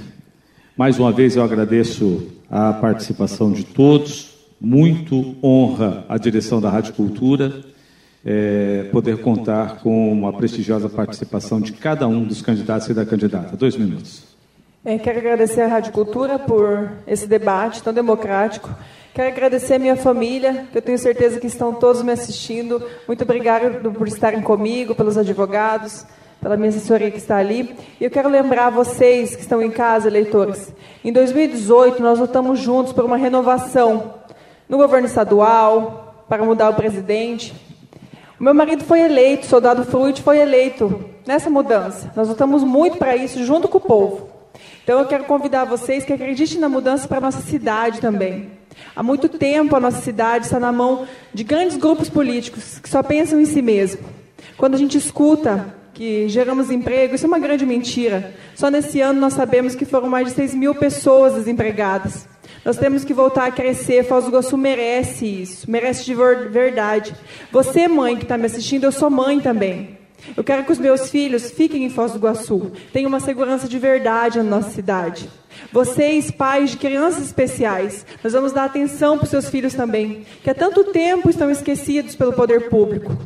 Mais 0.77 0.97
uma 0.97 1.11
vez 1.11 1.35
eu 1.35 1.43
agradeço 1.43 2.29
a 2.49 2.71
participação 2.71 3.51
de 3.51 3.65
todos, 3.65 4.37
muito 4.61 5.35
honra 5.43 6.05
a 6.07 6.17
direção 6.17 6.61
da 6.61 6.69
Rádio 6.69 6.93
Cultura, 6.93 7.65
é, 8.23 8.87
poder 8.93 9.17
contar 9.17 9.79
com 9.79 10.25
a 10.25 10.31
prestigiosa 10.31 10.87
participação 10.87 11.59
de 11.59 11.73
cada 11.73 12.07
um 12.07 12.23
dos 12.23 12.41
candidatos 12.41 12.87
e 12.87 12.93
da 12.93 13.05
candidata. 13.05 13.57
Dois 13.57 13.75
minutos. 13.75 14.28
É, 14.85 14.97
quero 14.97 15.19
agradecer 15.19 15.59
à 15.59 15.67
Rádio 15.67 15.91
Cultura 15.91 16.39
por 16.39 16.89
esse 17.05 17.27
debate 17.27 17.83
tão 17.83 17.93
democrático. 17.93 18.69
Quero 19.13 19.27
agradecer 19.27 19.73
a 19.73 19.79
minha 19.79 19.97
família, 19.97 20.67
que 20.71 20.77
eu 20.77 20.81
tenho 20.81 20.97
certeza 20.97 21.37
que 21.37 21.47
estão 21.47 21.73
todos 21.73 22.01
me 22.01 22.13
assistindo. 22.13 22.81
Muito 23.05 23.25
obrigado 23.25 23.91
por 23.91 24.07
estarem 24.07 24.41
comigo, 24.41 24.95
pelos 24.95 25.17
advogados, 25.17 26.05
pela 26.41 26.55
minha 26.55 26.69
assessoria 26.69 27.11
que 27.11 27.17
está 27.17 27.35
ali. 27.35 27.75
E 27.99 28.05
eu 28.05 28.09
quero 28.09 28.29
lembrar 28.29 28.69
vocês 28.69 29.35
que 29.35 29.41
estão 29.41 29.61
em 29.61 29.69
casa, 29.69 30.07
eleitores, 30.07 30.73
em 31.03 31.11
2018 31.11 32.01
nós 32.01 32.17
lutamos 32.17 32.57
juntos 32.57 32.93
por 32.93 33.03
uma 33.03 33.17
renovação 33.17 34.13
no 34.69 34.77
governo 34.77 35.07
estadual, 35.07 36.23
para 36.29 36.45
mudar 36.45 36.69
o 36.69 36.75
presidente. 36.75 37.53
O 38.39 38.43
meu 38.45 38.53
marido 38.53 38.85
foi 38.85 39.01
eleito, 39.01 39.45
soldado 39.45 39.83
Fruit 39.83 40.21
foi 40.21 40.39
eleito 40.39 41.03
nessa 41.27 41.49
mudança. 41.49 42.13
Nós 42.15 42.29
lutamos 42.29 42.63
muito 42.63 42.97
para 42.97 43.13
isso, 43.17 43.43
junto 43.43 43.67
com 43.67 43.77
o 43.77 43.81
povo. 43.81 44.38
Então 44.89 45.01
eu 45.01 45.05
quero 45.05 45.25
convidar 45.25 45.65
vocês 45.65 46.03
que 46.03 46.11
acreditem 46.11 46.57
na 46.57 46.67
mudança 46.67 47.07
para 47.07 47.19
a 47.19 47.21
nossa 47.21 47.41
cidade 47.41 48.01
também. 48.01 48.49
Há 48.95 49.03
muito 49.03 49.29
tempo 49.29 49.75
a 49.75 49.79
nossa 49.79 50.01
cidade 50.01 50.45
está 50.45 50.59
na 50.59 50.71
mão 50.71 51.05
de 51.31 51.43
grandes 51.43 51.77
grupos 51.77 52.09
políticos 52.09 52.79
que 52.79 52.89
só 52.89 53.03
pensam 53.03 53.39
em 53.39 53.45
si 53.45 53.61
mesmo. 53.61 54.01
Quando 54.57 54.73
a 54.73 54.79
gente 54.79 54.97
escuta 54.97 55.75
que 55.93 56.27
geramos 56.27 56.71
emprego, 56.71 57.13
isso 57.13 57.23
é 57.23 57.27
uma 57.27 57.37
grande 57.37 57.67
mentira. 57.67 58.33
Só 58.55 58.71
nesse 58.71 58.99
ano 58.99 59.21
nós 59.21 59.33
sabemos 59.33 59.75
que 59.75 59.85
foram 59.85 60.09
mais 60.09 60.29
de 60.29 60.33
6 60.33 60.55
mil 60.55 60.73
pessoas 60.73 61.35
desempregadas. 61.35 62.27
Nós 62.65 62.75
temos 62.75 63.05
que 63.05 63.13
voltar 63.13 63.45
a 63.45 63.51
crescer. 63.51 64.03
Foz 64.05 64.23
do 64.23 64.31
Iguaçu 64.31 64.57
merece 64.57 65.23
isso, 65.23 65.69
merece 65.69 66.03
de 66.03 66.15
verdade. 66.15 67.13
Você, 67.51 67.87
mãe 67.87 68.17
que 68.17 68.23
está 68.23 68.39
me 68.39 68.47
assistindo, 68.47 68.85
eu 68.85 68.91
sou 68.91 69.11
mãe 69.11 69.39
também. 69.39 69.98
Eu 70.35 70.43
quero 70.43 70.63
que 70.63 70.71
os 70.71 70.79
meus 70.79 71.09
filhos 71.09 71.51
fiquem 71.51 71.83
em 71.83 71.89
Foz 71.89 72.11
do 72.11 72.17
Iguaçu, 72.17 72.71
tenham 72.93 73.09
uma 73.09 73.19
segurança 73.19 73.67
de 73.67 73.79
verdade 73.79 74.37
na 74.37 74.43
nossa 74.43 74.69
cidade. 74.69 75.29
Vocês, 75.71 76.31
pais 76.31 76.71
de 76.71 76.77
crianças 76.77 77.25
especiais, 77.25 78.05
nós 78.23 78.33
vamos 78.33 78.51
dar 78.51 78.65
atenção 78.65 79.17
para 79.17 79.25
os 79.25 79.29
seus 79.29 79.49
filhos 79.49 79.73
também, 79.73 80.25
que 80.43 80.49
há 80.49 80.55
tanto 80.55 80.85
tempo 80.85 81.29
estão 81.29 81.49
esquecidos 81.49 82.15
pelo 82.15 82.33
poder 82.33 82.69
público. 82.69 83.17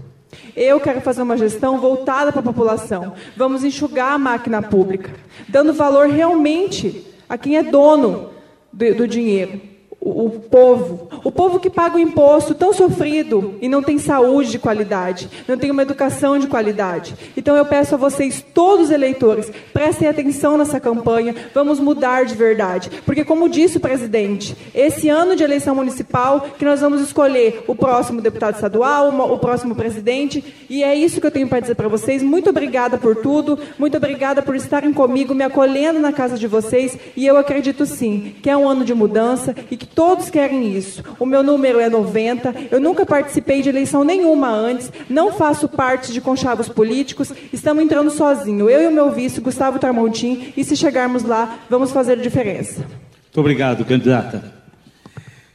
Eu 0.56 0.79
quero 0.79 1.01
fazer 1.01 1.21
uma 1.21 1.38
gestão 1.38 1.79
voltada 1.79 2.32
para 2.32 2.41
a 2.41 2.43
população. 2.43 3.13
Vamos 3.36 3.63
enxugar 3.63 4.13
a 4.13 4.17
máquina 4.17 4.62
pública, 4.62 5.12
dando 5.47 5.73
valor 5.73 6.08
realmente 6.08 7.06
a 7.27 7.38
quem 7.38 7.58
é 7.58 7.63
dono 7.63 8.32
do, 8.71 8.95
do 8.95 9.08
dinheiro 9.08 9.73
o, 10.06 10.30
povo, 10.30 11.08
o 11.24 11.32
povo 11.32 11.60
que 11.60 11.70
paga 11.70 11.96
o 11.96 12.00
imposto 12.00 12.54
tão 12.54 12.74
sofrido 12.74 13.56
e 13.62 13.70
não 13.70 13.82
tem 13.82 13.98
saúde 13.98 14.52
de 14.52 14.60
qualidade, 14.60 15.30
não 15.48 15.58
tem 15.58 15.72
uma 15.72 15.82
educação 15.82 16.38
de 16.38 16.48
qualidade. 16.48 17.16
Então 17.38 17.56
eu 17.56 17.66
peço 17.66 17.96
a 17.96 17.98
vocês, 17.98 18.44
todos 18.54 18.88
os 18.88 18.92
eleitores, 18.92 19.50
prestem 19.72 20.10
atenção 20.10 20.58
nessa 20.58 20.80
campanha, 20.80 21.34
vamos 21.54 21.80
mudar 21.80 22.26
de 22.26 22.36
verdade. 22.36 22.92
Porque, 23.06 23.24
como 23.24 23.48
disse 23.48 23.78
o 23.78 23.80
presidente, 23.80 24.58
esse 24.76 25.08
ano 25.08 25.38
de 25.38 25.44
eleição 25.44 25.74
municipal 25.74 26.42
que 26.58 26.66
nós 26.66 26.82
vamos 26.82 27.00
escolher 27.00 27.63
o 27.66 27.74
próximo 27.74 28.20
deputado 28.20 28.56
estadual, 28.56 29.10
o 29.32 29.38
próximo 29.38 29.74
presidente, 29.74 30.44
e 30.70 30.84
é 30.84 30.94
isso 30.94 31.22
que 31.22 31.28
eu 31.28 31.32
tenho 31.32 31.48
para 31.48 31.62
dizer 31.62 31.76
para 31.76 31.88
vocês. 31.88 32.22
Muito 32.22 32.50
obrigada 32.50 32.98
por 32.98 33.16
tudo, 33.16 33.58
muito 33.80 33.96
obrigada 33.96 34.42
por 34.42 34.56
estarem 34.56 34.92
comigo, 34.92 35.34
me 35.34 35.46
acolhendo 35.46 36.00
na 36.00 36.12
casa 36.12 36.38
de 36.38 36.48
vocês, 36.48 36.98
e 37.16 37.26
eu 37.26 37.38
acredito 37.38 37.86
sim 37.86 38.36
que 38.42 38.50
é 38.50 38.58
um 38.58 38.68
ano 38.68 38.84
de 38.84 38.94
mudança 38.94 39.56
e 39.72 39.78
que 39.78 39.92
Todos 39.95 40.29
querem 40.29 40.75
isso. 40.75 41.03
O 41.19 41.25
meu 41.25 41.43
número 41.43 41.79
é 41.79 41.89
90. 41.89 42.53
Eu 42.71 42.79
nunca 42.79 43.06
participei 43.06 43.62
de 43.62 43.69
eleição 43.69 44.03
nenhuma 44.03 44.49
antes. 44.49 44.91
Não 45.10 45.32
faço 45.32 45.67
parte 45.67 46.12
de 46.12 46.19
conchavos 46.19 46.67
políticos. 46.67 47.32
Estamos 47.51 47.84
entrando 47.84 48.10
sozinho. 48.10 48.69
Eu 48.69 48.82
e 48.82 48.88
o 48.88 48.91
meu 48.91 49.12
vice, 49.12 49.39
Gustavo 49.39 49.77
Tramontim. 49.77 50.53
E 50.58 50.63
se 50.63 50.75
chegarmos 50.75 51.23
lá, 51.23 51.60
vamos 51.69 51.91
fazer 51.91 52.19
diferença. 52.19 52.82
Muito 52.82 53.39
obrigado, 53.39 53.86
candidata. 53.86 54.53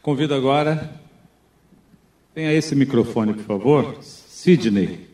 Convido 0.03 0.35
agora. 0.35 0.91
Tenha 2.33 2.53
esse 2.53 2.77
microfone, 2.77 3.35
por 3.35 3.45
favor. 3.45 3.97
Sidney. 4.01 5.09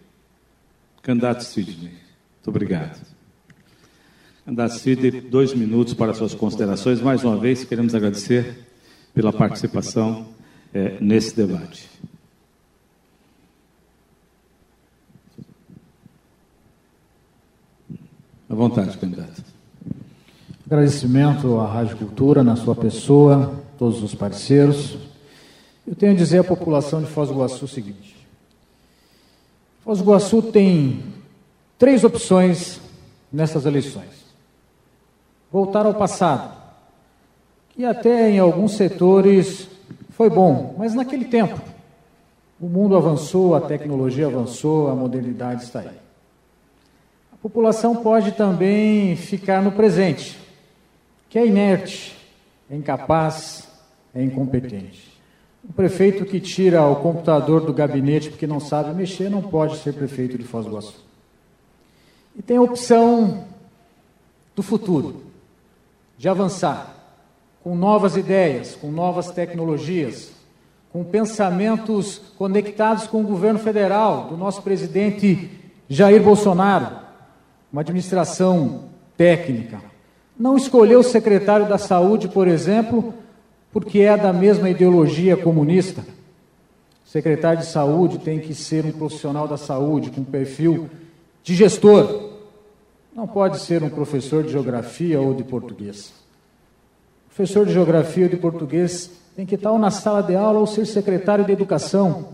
Candidato 1.02 1.44
Sidney. 1.44 1.92
Muito 2.34 2.48
obrigado. 2.48 3.00
Candidato 4.44 4.74
Sidney, 4.74 5.22
dois 5.22 5.54
minutos 5.54 5.94
para 5.94 6.12
suas 6.12 6.34
considerações. 6.34 7.00
Mais 7.00 7.24
uma 7.24 7.38
vez, 7.38 7.64
queremos 7.64 7.94
agradecer 7.94 8.73
pela 9.14 9.32
participação 9.32 10.26
é, 10.74 10.98
nesse 11.00 11.36
debate. 11.36 11.88
À 18.50 18.54
vontade, 18.54 18.98
candidato. 18.98 19.42
Agradecimento 20.66 21.60
à 21.60 21.66
Rádio 21.66 21.96
Cultura, 21.96 22.42
na 22.42 22.56
sua 22.56 22.74
pessoa, 22.74 23.60
todos 23.78 24.02
os 24.02 24.14
parceiros. 24.14 24.98
Eu 25.86 25.94
tenho 25.94 26.12
a 26.12 26.16
dizer 26.16 26.38
à 26.38 26.44
população 26.44 27.02
de 27.02 27.10
Foz 27.10 27.28
do 27.28 27.34
Iguaçu 27.34 27.64
o 27.64 27.68
seguinte: 27.68 28.16
Foz 29.84 29.98
do 29.98 30.04
Iguaçu 30.04 30.42
tem 30.42 31.02
três 31.78 32.02
opções 32.02 32.80
nessas 33.32 33.66
eleições. 33.66 34.24
Voltar 35.52 35.86
ao 35.86 35.94
passado, 35.94 36.63
que 37.74 37.84
até 37.84 38.30
em 38.30 38.38
alguns 38.38 38.76
setores 38.76 39.68
foi 40.10 40.30
bom, 40.30 40.76
mas 40.78 40.94
naquele 40.94 41.24
tempo 41.24 41.60
o 42.60 42.68
mundo 42.68 42.96
avançou, 42.96 43.54
a 43.54 43.60
tecnologia 43.60 44.26
avançou, 44.26 44.88
a 44.88 44.94
modernidade 44.94 45.64
está 45.64 45.80
aí. 45.80 45.98
A 47.32 47.36
população 47.42 47.96
pode 47.96 48.32
também 48.32 49.16
ficar 49.16 49.60
no 49.60 49.72
presente, 49.72 50.38
que 51.28 51.38
é 51.38 51.46
inerte, 51.46 52.16
é 52.70 52.76
incapaz, 52.76 53.68
é 54.14 54.22
incompetente. 54.22 55.12
O 55.68 55.72
prefeito 55.72 56.24
que 56.24 56.38
tira 56.38 56.86
o 56.86 56.96
computador 56.96 57.62
do 57.62 57.72
gabinete 57.72 58.30
porque 58.30 58.46
não 58.46 58.60
sabe 58.60 58.94
mexer 58.94 59.28
não 59.28 59.42
pode 59.42 59.78
ser 59.78 59.94
prefeito 59.94 60.38
de 60.38 60.44
Foz 60.44 60.64
do 60.64 60.70
Iguaçu. 60.70 61.04
E 62.36 62.42
tem 62.42 62.56
a 62.56 62.62
opção 62.62 63.46
do 64.54 64.62
futuro, 64.62 65.24
de 66.16 66.28
avançar, 66.28 66.93
com 67.64 67.74
novas 67.74 68.14
ideias, 68.14 68.76
com 68.76 68.90
novas 68.92 69.30
tecnologias, 69.30 70.30
com 70.92 71.02
pensamentos 71.02 72.20
conectados 72.36 73.06
com 73.06 73.22
o 73.22 73.26
governo 73.26 73.58
federal, 73.58 74.28
do 74.28 74.36
nosso 74.36 74.60
presidente 74.60 75.50
Jair 75.88 76.22
Bolsonaro, 76.22 76.88
uma 77.72 77.80
administração 77.80 78.84
técnica. 79.16 79.80
Não 80.38 80.58
escolheu 80.58 81.00
o 81.00 81.04
secretário 81.04 81.66
da 81.66 81.78
Saúde, 81.78 82.28
por 82.28 82.46
exemplo, 82.46 83.14
porque 83.72 84.00
é 84.00 84.14
da 84.14 84.32
mesma 84.32 84.68
ideologia 84.68 85.34
comunista. 85.34 86.02
O 87.06 87.08
secretário 87.08 87.60
de 87.60 87.66
Saúde 87.66 88.18
tem 88.18 88.40
que 88.40 88.54
ser 88.54 88.84
um 88.84 88.92
profissional 88.92 89.48
da 89.48 89.56
saúde, 89.56 90.10
com 90.10 90.22
perfil 90.22 90.90
de 91.42 91.54
gestor. 91.54 92.30
Não 93.16 93.26
pode 93.26 93.58
ser 93.60 93.82
um 93.82 93.88
professor 93.88 94.42
de 94.42 94.52
geografia 94.52 95.18
ou 95.18 95.32
de 95.32 95.44
português 95.44 96.23
professor 97.34 97.66
de 97.66 97.72
geografia 97.72 98.24
ou 98.24 98.30
de 98.30 98.36
português 98.36 99.10
tem 99.34 99.44
que 99.44 99.56
estar 99.56 99.72
ou 99.72 99.78
na 99.78 99.90
sala 99.90 100.22
de 100.22 100.36
aula 100.36 100.60
ou 100.60 100.66
ser 100.68 100.86
secretário 100.86 101.44
de 101.44 101.50
educação. 101.50 102.28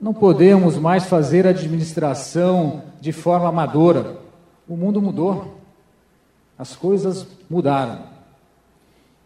Não 0.00 0.14
podemos 0.14 0.78
mais 0.78 1.04
fazer 1.06 1.48
administração 1.48 2.84
de 3.00 3.10
forma 3.10 3.48
amadora. 3.48 4.18
O 4.68 4.76
mundo 4.76 5.02
mudou. 5.02 5.58
As 6.56 6.76
coisas 6.76 7.26
mudaram. 7.50 8.02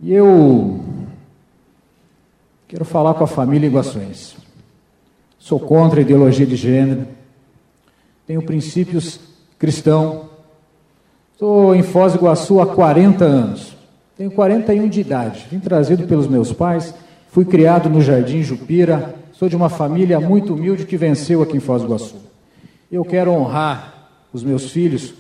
E 0.01 0.11
eu 0.11 0.81
quero 2.67 2.87
falar 2.87 3.13
com 3.13 3.25
a 3.25 3.29
família 3.29 3.67
Iguaçuense. 3.67 4.37
Sou 5.39 5.61
contra 5.61 6.01
a 6.01 6.03
ideologia 6.03 6.47
de 6.47 6.57
gênero. 6.57 7.07
Tenho 8.27 8.43
princípios 8.43 9.21
cristãos. 9.59 10.25
Estou 11.35 11.75
em 11.75 11.83
Foz 11.83 12.15
do 12.15 12.21
Iguaçu 12.21 12.59
há 12.59 12.67
40 12.67 13.23
anos. 13.23 13.74
Tenho 14.17 14.31
41 14.31 14.89
de 14.89 15.01
idade, 15.01 15.47
vim 15.51 15.59
trazido 15.59 16.07
pelos 16.07 16.29
meus 16.29 16.53
pais, 16.53 16.95
fui 17.29 17.45
criado 17.45 17.89
no 17.91 18.01
Jardim 18.01 18.43
Jupira, 18.43 19.17
sou 19.33 19.49
de 19.49 19.57
uma 19.57 19.69
família 19.69 20.21
muito 20.21 20.55
humilde 20.55 20.87
que 20.87 20.97
venceu 20.97 21.43
aqui 21.43 21.57
em 21.57 21.61
Foz 21.61 21.83
do 21.83 21.89
Iguaçu. 21.89 22.17
Eu 22.93 23.05
quero 23.05 23.33
honrar 23.33 24.09
os 24.33 24.45
meus 24.45 24.71
filhos 24.71 25.15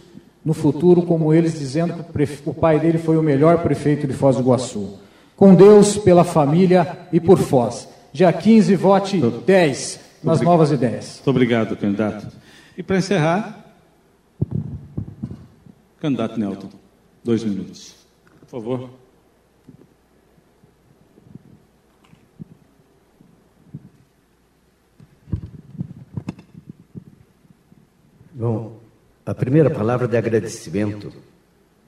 no 0.44 0.54
futuro, 0.54 1.02
como 1.02 1.35
eles, 1.35 1.59
dizendo 1.59 2.04
que 2.04 2.38
o 2.48 2.54
pai 2.54 2.78
dele 2.78 2.98
foi 2.98 3.16
o 3.16 3.22
melhor 3.22 3.62
prefeito 3.62 4.07
de 4.07 4.12
Foz 4.12 4.37
do 4.37 4.42
Iguaçu. 4.42 4.98
Com 5.35 5.57
Deus, 5.57 5.98
pela 5.98 6.22
família 6.22 6.96
e 7.12 7.18
por 7.18 7.38
Foz. 7.38 7.88
Dia 8.12 8.33
15, 8.33 8.76
vote 8.76 9.20
10 9.44 10.00
nas 10.22 10.40
novas 10.40 10.70
ideias. 10.70 11.16
Muito 11.16 11.30
obrigado, 11.30 11.76
candidato. 11.76 12.28
E 12.78 12.83
para 12.83 12.98
encerrar, 12.98 13.74
candidato 16.00 16.38
Nelton, 16.38 16.68
dois 17.24 17.42
minutos. 17.42 18.04
Por 18.55 18.62
favor. 18.62 18.90
Bom, 28.33 28.79
a 29.27 29.35
primeira 29.35 29.69
palavra 29.69 30.07
de 30.07 30.17
agradecimento 30.17 31.12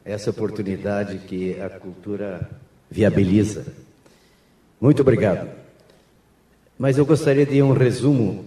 a 0.04 0.10
essa 0.10 0.30
oportunidade 0.30 1.18
que 1.18 1.56
a 1.60 1.70
cultura 1.70 2.50
viabiliza. 2.90 3.64
Muito 4.80 5.02
obrigado. 5.02 5.48
Mas 6.76 6.98
eu 6.98 7.06
gostaria 7.06 7.46
de 7.46 7.62
um 7.62 7.74
resumo 7.74 8.44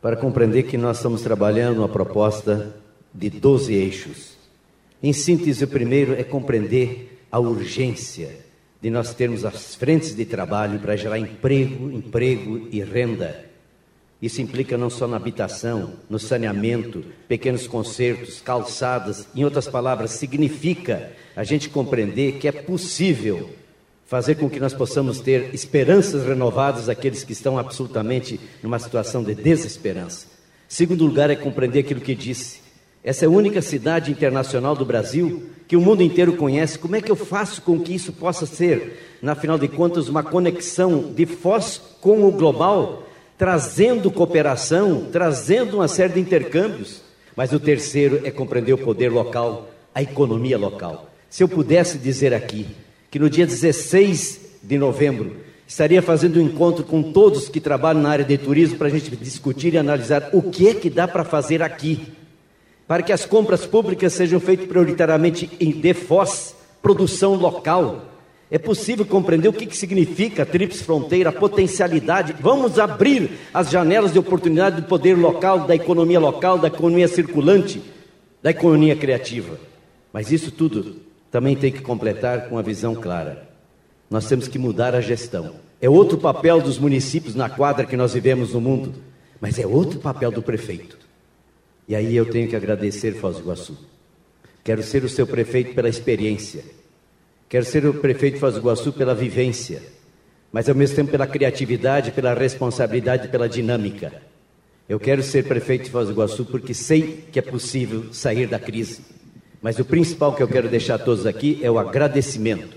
para 0.00 0.16
compreender 0.16 0.62
que 0.62 0.78
nós 0.78 0.96
estamos 0.96 1.20
trabalhando 1.20 1.80
uma 1.80 1.88
proposta 1.90 2.74
de 3.12 3.28
12 3.28 3.74
eixos. 3.74 4.38
Em 5.02 5.12
síntese, 5.12 5.64
o 5.64 5.68
primeiro 5.68 6.14
é 6.14 6.24
compreender 6.24 7.12
a 7.30 7.38
urgência 7.38 8.46
de 8.80 8.90
nós 8.90 9.14
termos 9.14 9.44
as 9.44 9.74
frentes 9.74 10.14
de 10.14 10.24
trabalho 10.24 10.78
para 10.78 10.96
gerar 10.96 11.18
emprego, 11.18 11.90
emprego 11.90 12.68
e 12.70 12.82
renda. 12.82 13.44
Isso 14.20 14.40
implica 14.40 14.78
não 14.78 14.88
só 14.88 15.06
na 15.06 15.16
habitação, 15.16 15.94
no 16.08 16.18
saneamento, 16.18 17.04
pequenos 17.28 17.66
concertos, 17.66 18.40
calçadas, 18.40 19.26
em 19.34 19.44
outras 19.44 19.68
palavras, 19.68 20.12
significa 20.12 21.12
a 21.34 21.44
gente 21.44 21.68
compreender 21.68 22.38
que 22.38 22.48
é 22.48 22.52
possível 22.52 23.50
fazer 24.06 24.36
com 24.36 24.48
que 24.48 24.60
nós 24.60 24.72
possamos 24.72 25.20
ter 25.20 25.52
esperanças 25.52 26.24
renovadas 26.24 26.88
àqueles 26.88 27.24
que 27.24 27.32
estão 27.32 27.58
absolutamente 27.58 28.40
numa 28.62 28.78
situação 28.78 29.22
de 29.22 29.34
desesperança. 29.34 30.28
Segundo 30.68 31.04
lugar 31.04 31.28
é 31.28 31.36
compreender 31.36 31.80
aquilo 31.80 32.00
que 32.00 32.14
disse. 32.14 32.65
Essa 33.06 33.24
é 33.24 33.28
a 33.28 33.30
única 33.30 33.62
cidade 33.62 34.10
internacional 34.10 34.74
do 34.74 34.84
Brasil 34.84 35.44
que 35.68 35.76
o 35.76 35.80
mundo 35.80 36.02
inteiro 36.02 36.32
conhece, 36.32 36.76
como 36.76 36.96
é 36.96 37.00
que 37.00 37.08
eu 37.08 37.14
faço 37.14 37.62
com 37.62 37.78
que 37.78 37.94
isso 37.94 38.12
possa 38.12 38.46
ser, 38.46 39.18
na 39.22 39.36
final 39.36 39.56
de 39.56 39.68
contas, 39.68 40.08
uma 40.08 40.24
conexão 40.24 41.12
de 41.14 41.24
Foz 41.24 41.80
com 42.00 42.26
o 42.26 42.32
global, 42.32 43.06
trazendo 43.38 44.10
cooperação, 44.10 45.06
trazendo 45.12 45.76
uma 45.76 45.86
série 45.86 46.14
de 46.14 46.20
intercâmbios? 46.20 47.00
Mas 47.36 47.52
o 47.52 47.60
terceiro 47.60 48.22
é 48.24 48.30
compreender 48.32 48.72
o 48.72 48.78
poder 48.78 49.12
local, 49.12 49.70
a 49.94 50.02
economia 50.02 50.58
local. 50.58 51.08
Se 51.30 51.44
eu 51.44 51.48
pudesse 51.48 51.98
dizer 51.98 52.34
aqui 52.34 52.66
que 53.08 53.20
no 53.20 53.30
dia 53.30 53.46
16 53.46 54.40
de 54.64 54.76
novembro 54.76 55.36
estaria 55.64 56.02
fazendo 56.02 56.40
um 56.40 56.42
encontro 56.42 56.82
com 56.82 57.12
todos 57.12 57.48
que 57.48 57.60
trabalham 57.60 58.02
na 58.02 58.10
área 58.10 58.24
de 58.24 58.36
turismo 58.36 58.76
para 58.76 58.88
a 58.88 58.90
gente 58.90 59.14
discutir 59.14 59.74
e 59.74 59.78
analisar 59.78 60.30
o 60.32 60.42
que 60.42 60.68
é 60.68 60.74
que 60.74 60.90
dá 60.90 61.06
para 61.06 61.22
fazer 61.22 61.62
aqui 61.62 62.25
para 62.86 63.02
que 63.02 63.12
as 63.12 63.24
compras 63.24 63.66
públicas 63.66 64.12
sejam 64.12 64.38
feitas 64.38 64.66
prioritariamente 64.66 65.50
em 65.58 65.72
DEFOS, 65.72 66.54
produção 66.80 67.34
local. 67.34 68.02
É 68.48 68.58
possível 68.58 69.04
compreender 69.04 69.48
o 69.48 69.52
que, 69.52 69.66
que 69.66 69.76
significa 69.76 70.44
a 70.44 70.46
Trips 70.46 70.80
Fronteira, 70.80 71.30
a 71.30 71.32
potencialidade. 71.32 72.36
Vamos 72.40 72.78
abrir 72.78 73.30
as 73.52 73.70
janelas 73.70 74.12
de 74.12 74.20
oportunidade 74.20 74.82
do 74.82 74.86
poder 74.86 75.18
local, 75.18 75.66
da 75.66 75.74
economia 75.74 76.20
local, 76.20 76.56
da 76.56 76.68
economia 76.68 77.08
circulante, 77.08 77.82
da 78.40 78.50
economia 78.50 78.94
criativa. 78.94 79.58
Mas 80.12 80.30
isso 80.30 80.52
tudo 80.52 80.96
também 81.28 81.56
tem 81.56 81.72
que 81.72 81.80
completar 81.80 82.48
com 82.48 82.56
a 82.56 82.62
visão 82.62 82.94
clara. 82.94 83.48
Nós 84.08 84.28
temos 84.28 84.46
que 84.46 84.60
mudar 84.60 84.94
a 84.94 85.00
gestão. 85.00 85.56
É 85.80 85.90
outro 85.90 86.16
papel 86.16 86.60
dos 86.60 86.78
municípios 86.78 87.34
na 87.34 87.50
quadra 87.50 87.84
que 87.84 87.96
nós 87.96 88.14
vivemos 88.14 88.52
no 88.52 88.60
mundo, 88.60 88.94
mas 89.40 89.58
é 89.58 89.66
outro 89.66 89.98
papel 89.98 90.30
do 90.30 90.40
prefeito. 90.40 91.05
E 91.88 91.94
aí 91.94 92.16
eu 92.16 92.26
tenho 92.26 92.48
que 92.48 92.56
agradecer 92.56 93.12
Foz 93.14 93.36
do 93.36 93.42
Iguaçu. 93.42 93.76
Quero 94.64 94.82
ser 94.82 95.04
o 95.04 95.08
seu 95.08 95.26
prefeito 95.26 95.74
pela 95.74 95.88
experiência. 95.88 96.64
Quero 97.48 97.64
ser 97.64 97.86
o 97.86 97.94
prefeito 97.94 98.34
de 98.34 98.40
Foz 98.40 98.54
do 98.54 98.60
Iguaçu 98.60 98.92
pela 98.92 99.14
vivência. 99.14 99.82
mas 100.52 100.68
ao 100.68 100.74
mesmo 100.74 100.96
tempo 100.96 101.10
pela 101.10 101.26
criatividade, 101.26 102.12
pela 102.12 102.32
responsabilidade, 102.32 103.28
pela 103.28 103.48
dinâmica. 103.48 104.22
Eu 104.88 104.98
quero 104.98 105.22
ser 105.22 105.44
prefeito 105.44 105.84
de 105.84 105.90
Foz 105.90 106.06
do 106.06 106.12
Iguaçu 106.12 106.44
porque 106.44 106.72
sei 106.72 107.24
que 107.30 107.38
é 107.38 107.42
possível 107.42 108.12
sair 108.12 108.46
da 108.46 108.58
crise. 108.58 109.02
Mas 109.60 109.78
o 109.78 109.84
principal 109.84 110.34
que 110.34 110.42
eu 110.42 110.48
quero 110.48 110.68
deixar 110.68 110.94
a 110.94 110.98
todos 110.98 111.26
aqui 111.26 111.58
é 111.62 111.70
o 111.70 111.78
agradecimento. 111.78 112.76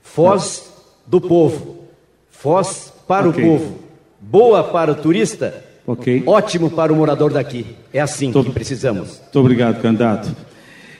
Foz 0.00 0.72
do 1.06 1.20
povo, 1.20 1.88
Foz 2.30 2.92
para 3.06 3.28
okay. 3.28 3.44
o 3.44 3.46
povo, 3.46 3.80
boa 4.20 4.64
para 4.64 4.92
o 4.92 4.94
turista, 4.94 5.62
okay. 5.86 6.22
ótimo 6.26 6.70
para 6.70 6.92
o 6.92 6.96
morador 6.96 7.32
daqui. 7.32 7.66
É 7.92 8.00
assim 8.00 8.32
Tô, 8.32 8.44
que 8.44 8.50
precisamos. 8.50 9.20
Muito 9.20 9.38
obrigado, 9.40 9.80
candidato. 9.80 10.34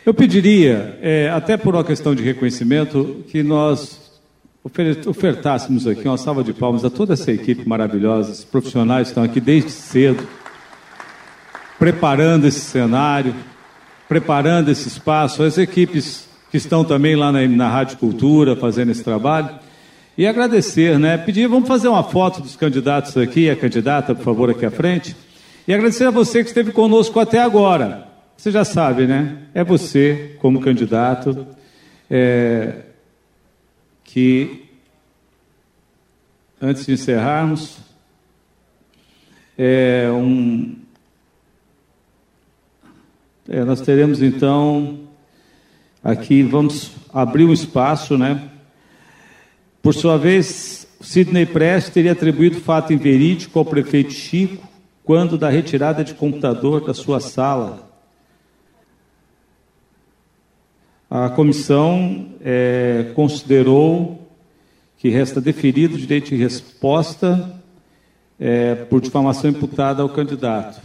Eu 0.04 0.14
pediria, 0.14 0.98
é, 1.02 1.30
até 1.30 1.56
por 1.56 1.74
uma 1.74 1.84
questão 1.84 2.14
de 2.14 2.22
reconhecimento, 2.22 3.22
que 3.28 3.42
nós 3.42 4.00
ofertássemos 5.06 5.86
aqui 5.86 6.06
uma 6.06 6.18
salva 6.18 6.42
de 6.42 6.52
palmas 6.52 6.84
a 6.84 6.90
toda 6.90 7.14
essa 7.14 7.30
equipe 7.30 7.66
maravilhosa, 7.68 8.32
os 8.32 8.44
profissionais 8.44 9.08
que 9.08 9.12
estão 9.12 9.24
aqui 9.24 9.40
desde 9.40 9.70
cedo, 9.70 10.26
preparando 11.78 12.46
esse 12.46 12.60
cenário, 12.60 13.34
preparando 14.08 14.70
esse 14.70 14.88
espaço, 14.88 15.42
as 15.42 15.56
equipes 15.56 16.28
que 16.50 16.56
estão 16.56 16.84
também 16.84 17.14
lá 17.14 17.30
na, 17.30 17.46
na 17.46 17.68
Rádio 17.68 17.96
Cultura 17.98 18.56
fazendo 18.56 18.90
esse 18.90 19.04
trabalho. 19.04 19.59
E 20.20 20.26
agradecer, 20.26 20.98
né? 20.98 21.16
Pedir, 21.16 21.48
vamos 21.48 21.66
fazer 21.66 21.88
uma 21.88 22.04
foto 22.04 22.42
dos 22.42 22.54
candidatos 22.54 23.16
aqui, 23.16 23.48
a 23.48 23.56
candidata, 23.56 24.14
por 24.14 24.22
favor, 24.22 24.50
aqui 24.50 24.66
à 24.66 24.70
frente. 24.70 25.16
E 25.66 25.72
agradecer 25.72 26.04
a 26.04 26.10
você 26.10 26.42
que 26.42 26.50
esteve 26.50 26.72
conosco 26.72 27.18
até 27.18 27.38
agora. 27.40 28.06
Você 28.36 28.50
já 28.50 28.62
sabe, 28.62 29.06
né? 29.06 29.44
É 29.54 29.64
você, 29.64 30.36
como 30.38 30.60
candidato, 30.60 31.46
é, 32.10 32.82
que, 34.04 34.66
antes 36.60 36.84
de 36.84 36.92
encerrarmos, 36.92 37.78
é 39.56 40.10
um, 40.12 40.76
é, 43.48 43.64
nós 43.64 43.80
teremos 43.80 44.20
então 44.20 44.98
aqui, 46.04 46.42
vamos 46.42 46.92
abrir 47.10 47.46
um 47.46 47.54
espaço, 47.54 48.18
né? 48.18 48.49
Por 49.82 49.94
sua 49.94 50.18
vez, 50.18 50.86
Sidney 51.00 51.46
Prest 51.46 51.92
teria 51.92 52.12
atribuído 52.12 52.60
fato 52.60 52.92
inverídico 52.92 53.58
ao 53.58 53.64
prefeito 53.64 54.12
Chico 54.12 54.68
quando 55.02 55.38
da 55.38 55.48
retirada 55.48 56.04
de 56.04 56.14
computador 56.14 56.84
da 56.84 56.92
sua 56.92 57.18
sala. 57.18 57.88
A 61.08 61.30
comissão 61.30 62.34
é, 62.42 63.10
considerou 63.14 64.30
que 64.98 65.08
resta 65.08 65.40
deferido 65.40 65.94
o 65.94 65.98
direito 65.98 66.28
de 66.28 66.36
resposta 66.36 67.58
é, 68.38 68.74
por 68.74 69.00
difamação 69.00 69.50
imputada 69.50 70.02
ao 70.02 70.10
candidato. 70.10 70.80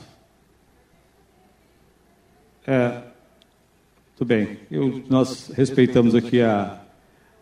É, 2.66 3.02
tudo 4.16 4.28
bem. 4.30 4.58
Eu, 4.72 5.04
nós 5.10 5.52
respeitamos 5.54 6.16
aqui 6.16 6.42
a, 6.42 6.85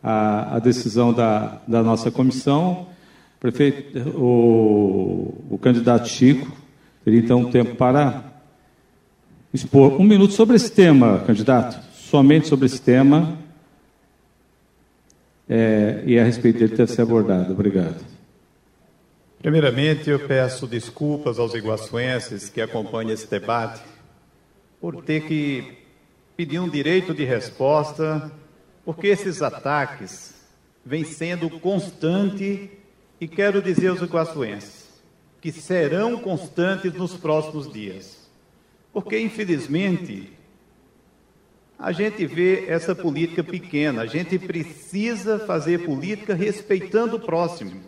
a, 0.03 0.57
a 0.57 0.59
decisão 0.59 1.13
da, 1.13 1.61
da 1.65 1.81
nossa 1.81 2.11
comissão. 2.11 2.87
Prefeito, 3.39 4.09
o, 4.09 5.45
o 5.51 5.57
candidato 5.57 6.07
Chico 6.09 6.51
teria 7.03 7.19
então 7.19 7.39
um 7.39 7.51
tempo 7.51 7.75
para 7.75 8.23
expor 9.53 9.99
um 9.99 10.03
minuto 10.03 10.33
sobre 10.33 10.55
esse 10.55 10.71
tema, 10.71 11.19
candidato. 11.25 11.81
Somente 11.93 12.47
sobre 12.47 12.65
esse 12.65 12.81
tema. 12.81 13.37
É, 15.47 16.03
e 16.05 16.19
a 16.19 16.23
respeito 16.23 16.59
dele 16.59 16.75
deve 16.75 16.91
ser 16.91 17.01
abordado. 17.01 17.51
Obrigado. 17.53 18.13
Primeiramente, 19.41 20.09
eu 20.09 20.19
peço 20.19 20.65
desculpas 20.65 21.37
aos 21.37 21.53
iguaçuenses 21.53 22.49
que 22.49 22.61
acompanham 22.61 23.11
esse 23.11 23.29
debate 23.29 23.81
por 24.79 25.03
ter 25.03 25.27
que 25.27 25.83
pedir 26.37 26.59
um 26.59 26.69
direito 26.69 27.13
de 27.13 27.25
resposta, 27.25 28.31
porque 28.85 29.07
esses 29.07 29.41
ataques 29.41 30.33
vêm 30.85 31.03
sendo 31.03 31.49
constantes 31.59 32.69
e 33.19 33.27
quero 33.27 33.61
dizer 33.61 33.87
aos 33.87 34.01
iguaçuenses 34.01 34.83
que 35.43 35.51
serão 35.51 36.17
constantes 36.17 36.93
nos 36.93 37.15
próximos 37.15 37.69
dias. 37.69 38.29
Porque, 38.93 39.19
infelizmente, 39.19 40.31
a 41.77 41.91
gente 41.91 42.25
vê 42.25 42.65
essa 42.69 42.95
política 42.95 43.43
pequena, 43.43 44.03
a 44.03 44.05
gente 44.05 44.39
precisa 44.39 45.39
fazer 45.39 45.83
política 45.83 46.33
respeitando 46.33 47.17
o 47.17 47.19
próximo, 47.19 47.81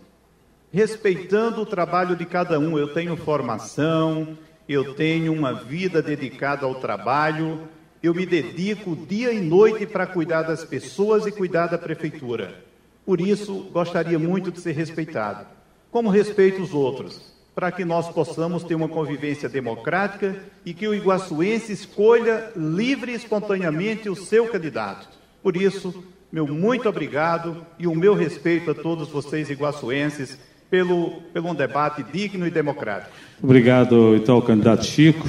respeitando 0.69 1.61
o 1.61 1.65
trabalho 1.65 2.13
de 2.13 2.25
cada 2.25 2.59
um. 2.59 2.77
Eu 2.77 2.93
tenho 2.93 3.15
formação, 3.15 4.37
eu 4.67 4.93
tenho 4.93 5.31
uma 5.31 5.53
vida 5.53 6.01
dedicada 6.01 6.65
ao 6.65 6.75
trabalho, 6.75 7.69
eu 8.05 8.13
me 8.13 8.25
dedico 8.25 8.95
dia 8.95 9.33
e 9.33 9.41
noite 9.41 9.85
para 9.85 10.05
cuidar 10.05 10.43
das 10.43 10.63
pessoas 10.63 11.25
e 11.25 11.31
cuidar 11.31 11.67
da 11.67 11.77
prefeitura. 11.77 12.63
Por 13.05 13.19
isso, 13.19 13.67
gostaria 13.71 14.19
muito 14.19 14.51
de 14.51 14.59
ser 14.59 14.73
respeitado, 14.73 15.45
como 15.91 16.09
respeito 16.09 16.61
os 16.61 16.73
outros, 16.73 17.33
para 17.53 17.71
que 17.71 17.85
nós 17.85 18.09
possamos 18.09 18.63
ter 18.63 18.75
uma 18.75 18.87
convivência 18.87 19.47
democrática 19.49 20.35
e 20.65 20.73
que 20.73 20.87
o 20.87 20.93
iguaçuense 20.93 21.71
escolha 21.71 22.51
livre 22.55 23.11
e 23.11 23.15
espontaneamente 23.15 24.09
o 24.09 24.15
seu 24.15 24.47
candidato. 24.47 25.07
Por 25.41 25.55
isso, 25.55 26.03
meu 26.31 26.47
muito 26.47 26.89
obrigado 26.89 27.65
e 27.79 27.87
o 27.87 27.95
meu 27.95 28.13
respeito 28.13 28.71
a 28.71 28.75
todos 28.75 29.09
vocês 29.09 29.49
iguaçuenses 29.49 30.37
pelo, 30.69 31.21
pelo 31.33 31.49
um 31.49 31.55
debate 31.55 32.03
digno 32.03 32.45
e 32.45 32.51
democrático. 32.51 33.11
Obrigado, 33.41 34.15
então, 34.15 34.41
candidato 34.41 34.85
Chico. 34.85 35.25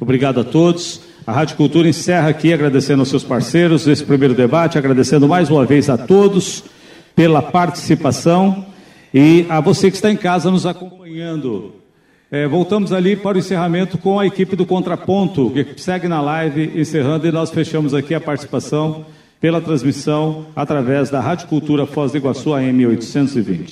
Obrigado 0.00 0.40
a 0.40 0.44
todos. 0.44 1.09
A 1.26 1.32
Rádio 1.32 1.56
Cultura 1.56 1.88
encerra 1.88 2.28
aqui 2.28 2.52
agradecendo 2.52 3.00
aos 3.02 3.08
seus 3.08 3.22
parceiros 3.22 3.86
esse 3.86 4.04
primeiro 4.04 4.34
debate, 4.34 4.78
agradecendo 4.78 5.28
mais 5.28 5.50
uma 5.50 5.66
vez 5.66 5.90
a 5.90 5.98
todos 5.98 6.64
pela 7.14 7.42
participação 7.42 8.66
e 9.12 9.44
a 9.48 9.60
você 9.60 9.90
que 9.90 9.96
está 9.96 10.10
em 10.10 10.16
casa 10.16 10.50
nos 10.50 10.64
acompanhando. 10.64 11.74
É, 12.30 12.46
voltamos 12.46 12.92
ali 12.92 13.16
para 13.16 13.36
o 13.36 13.38
encerramento 13.40 13.98
com 13.98 14.18
a 14.18 14.26
equipe 14.26 14.56
do 14.56 14.64
Contraponto, 14.64 15.50
que 15.50 15.80
segue 15.80 16.08
na 16.08 16.20
live, 16.20 16.80
encerrando, 16.80 17.26
e 17.26 17.32
nós 17.32 17.50
fechamos 17.50 17.92
aqui 17.92 18.14
a 18.14 18.20
participação 18.20 19.04
pela 19.40 19.60
transmissão 19.60 20.46
através 20.54 21.10
da 21.10 21.20
Rádio 21.20 21.48
Cultura 21.48 21.86
Foz 21.86 22.12
do 22.12 22.18
Iguaçu 22.18 22.54
AM 22.54 22.86
820. 22.86 23.68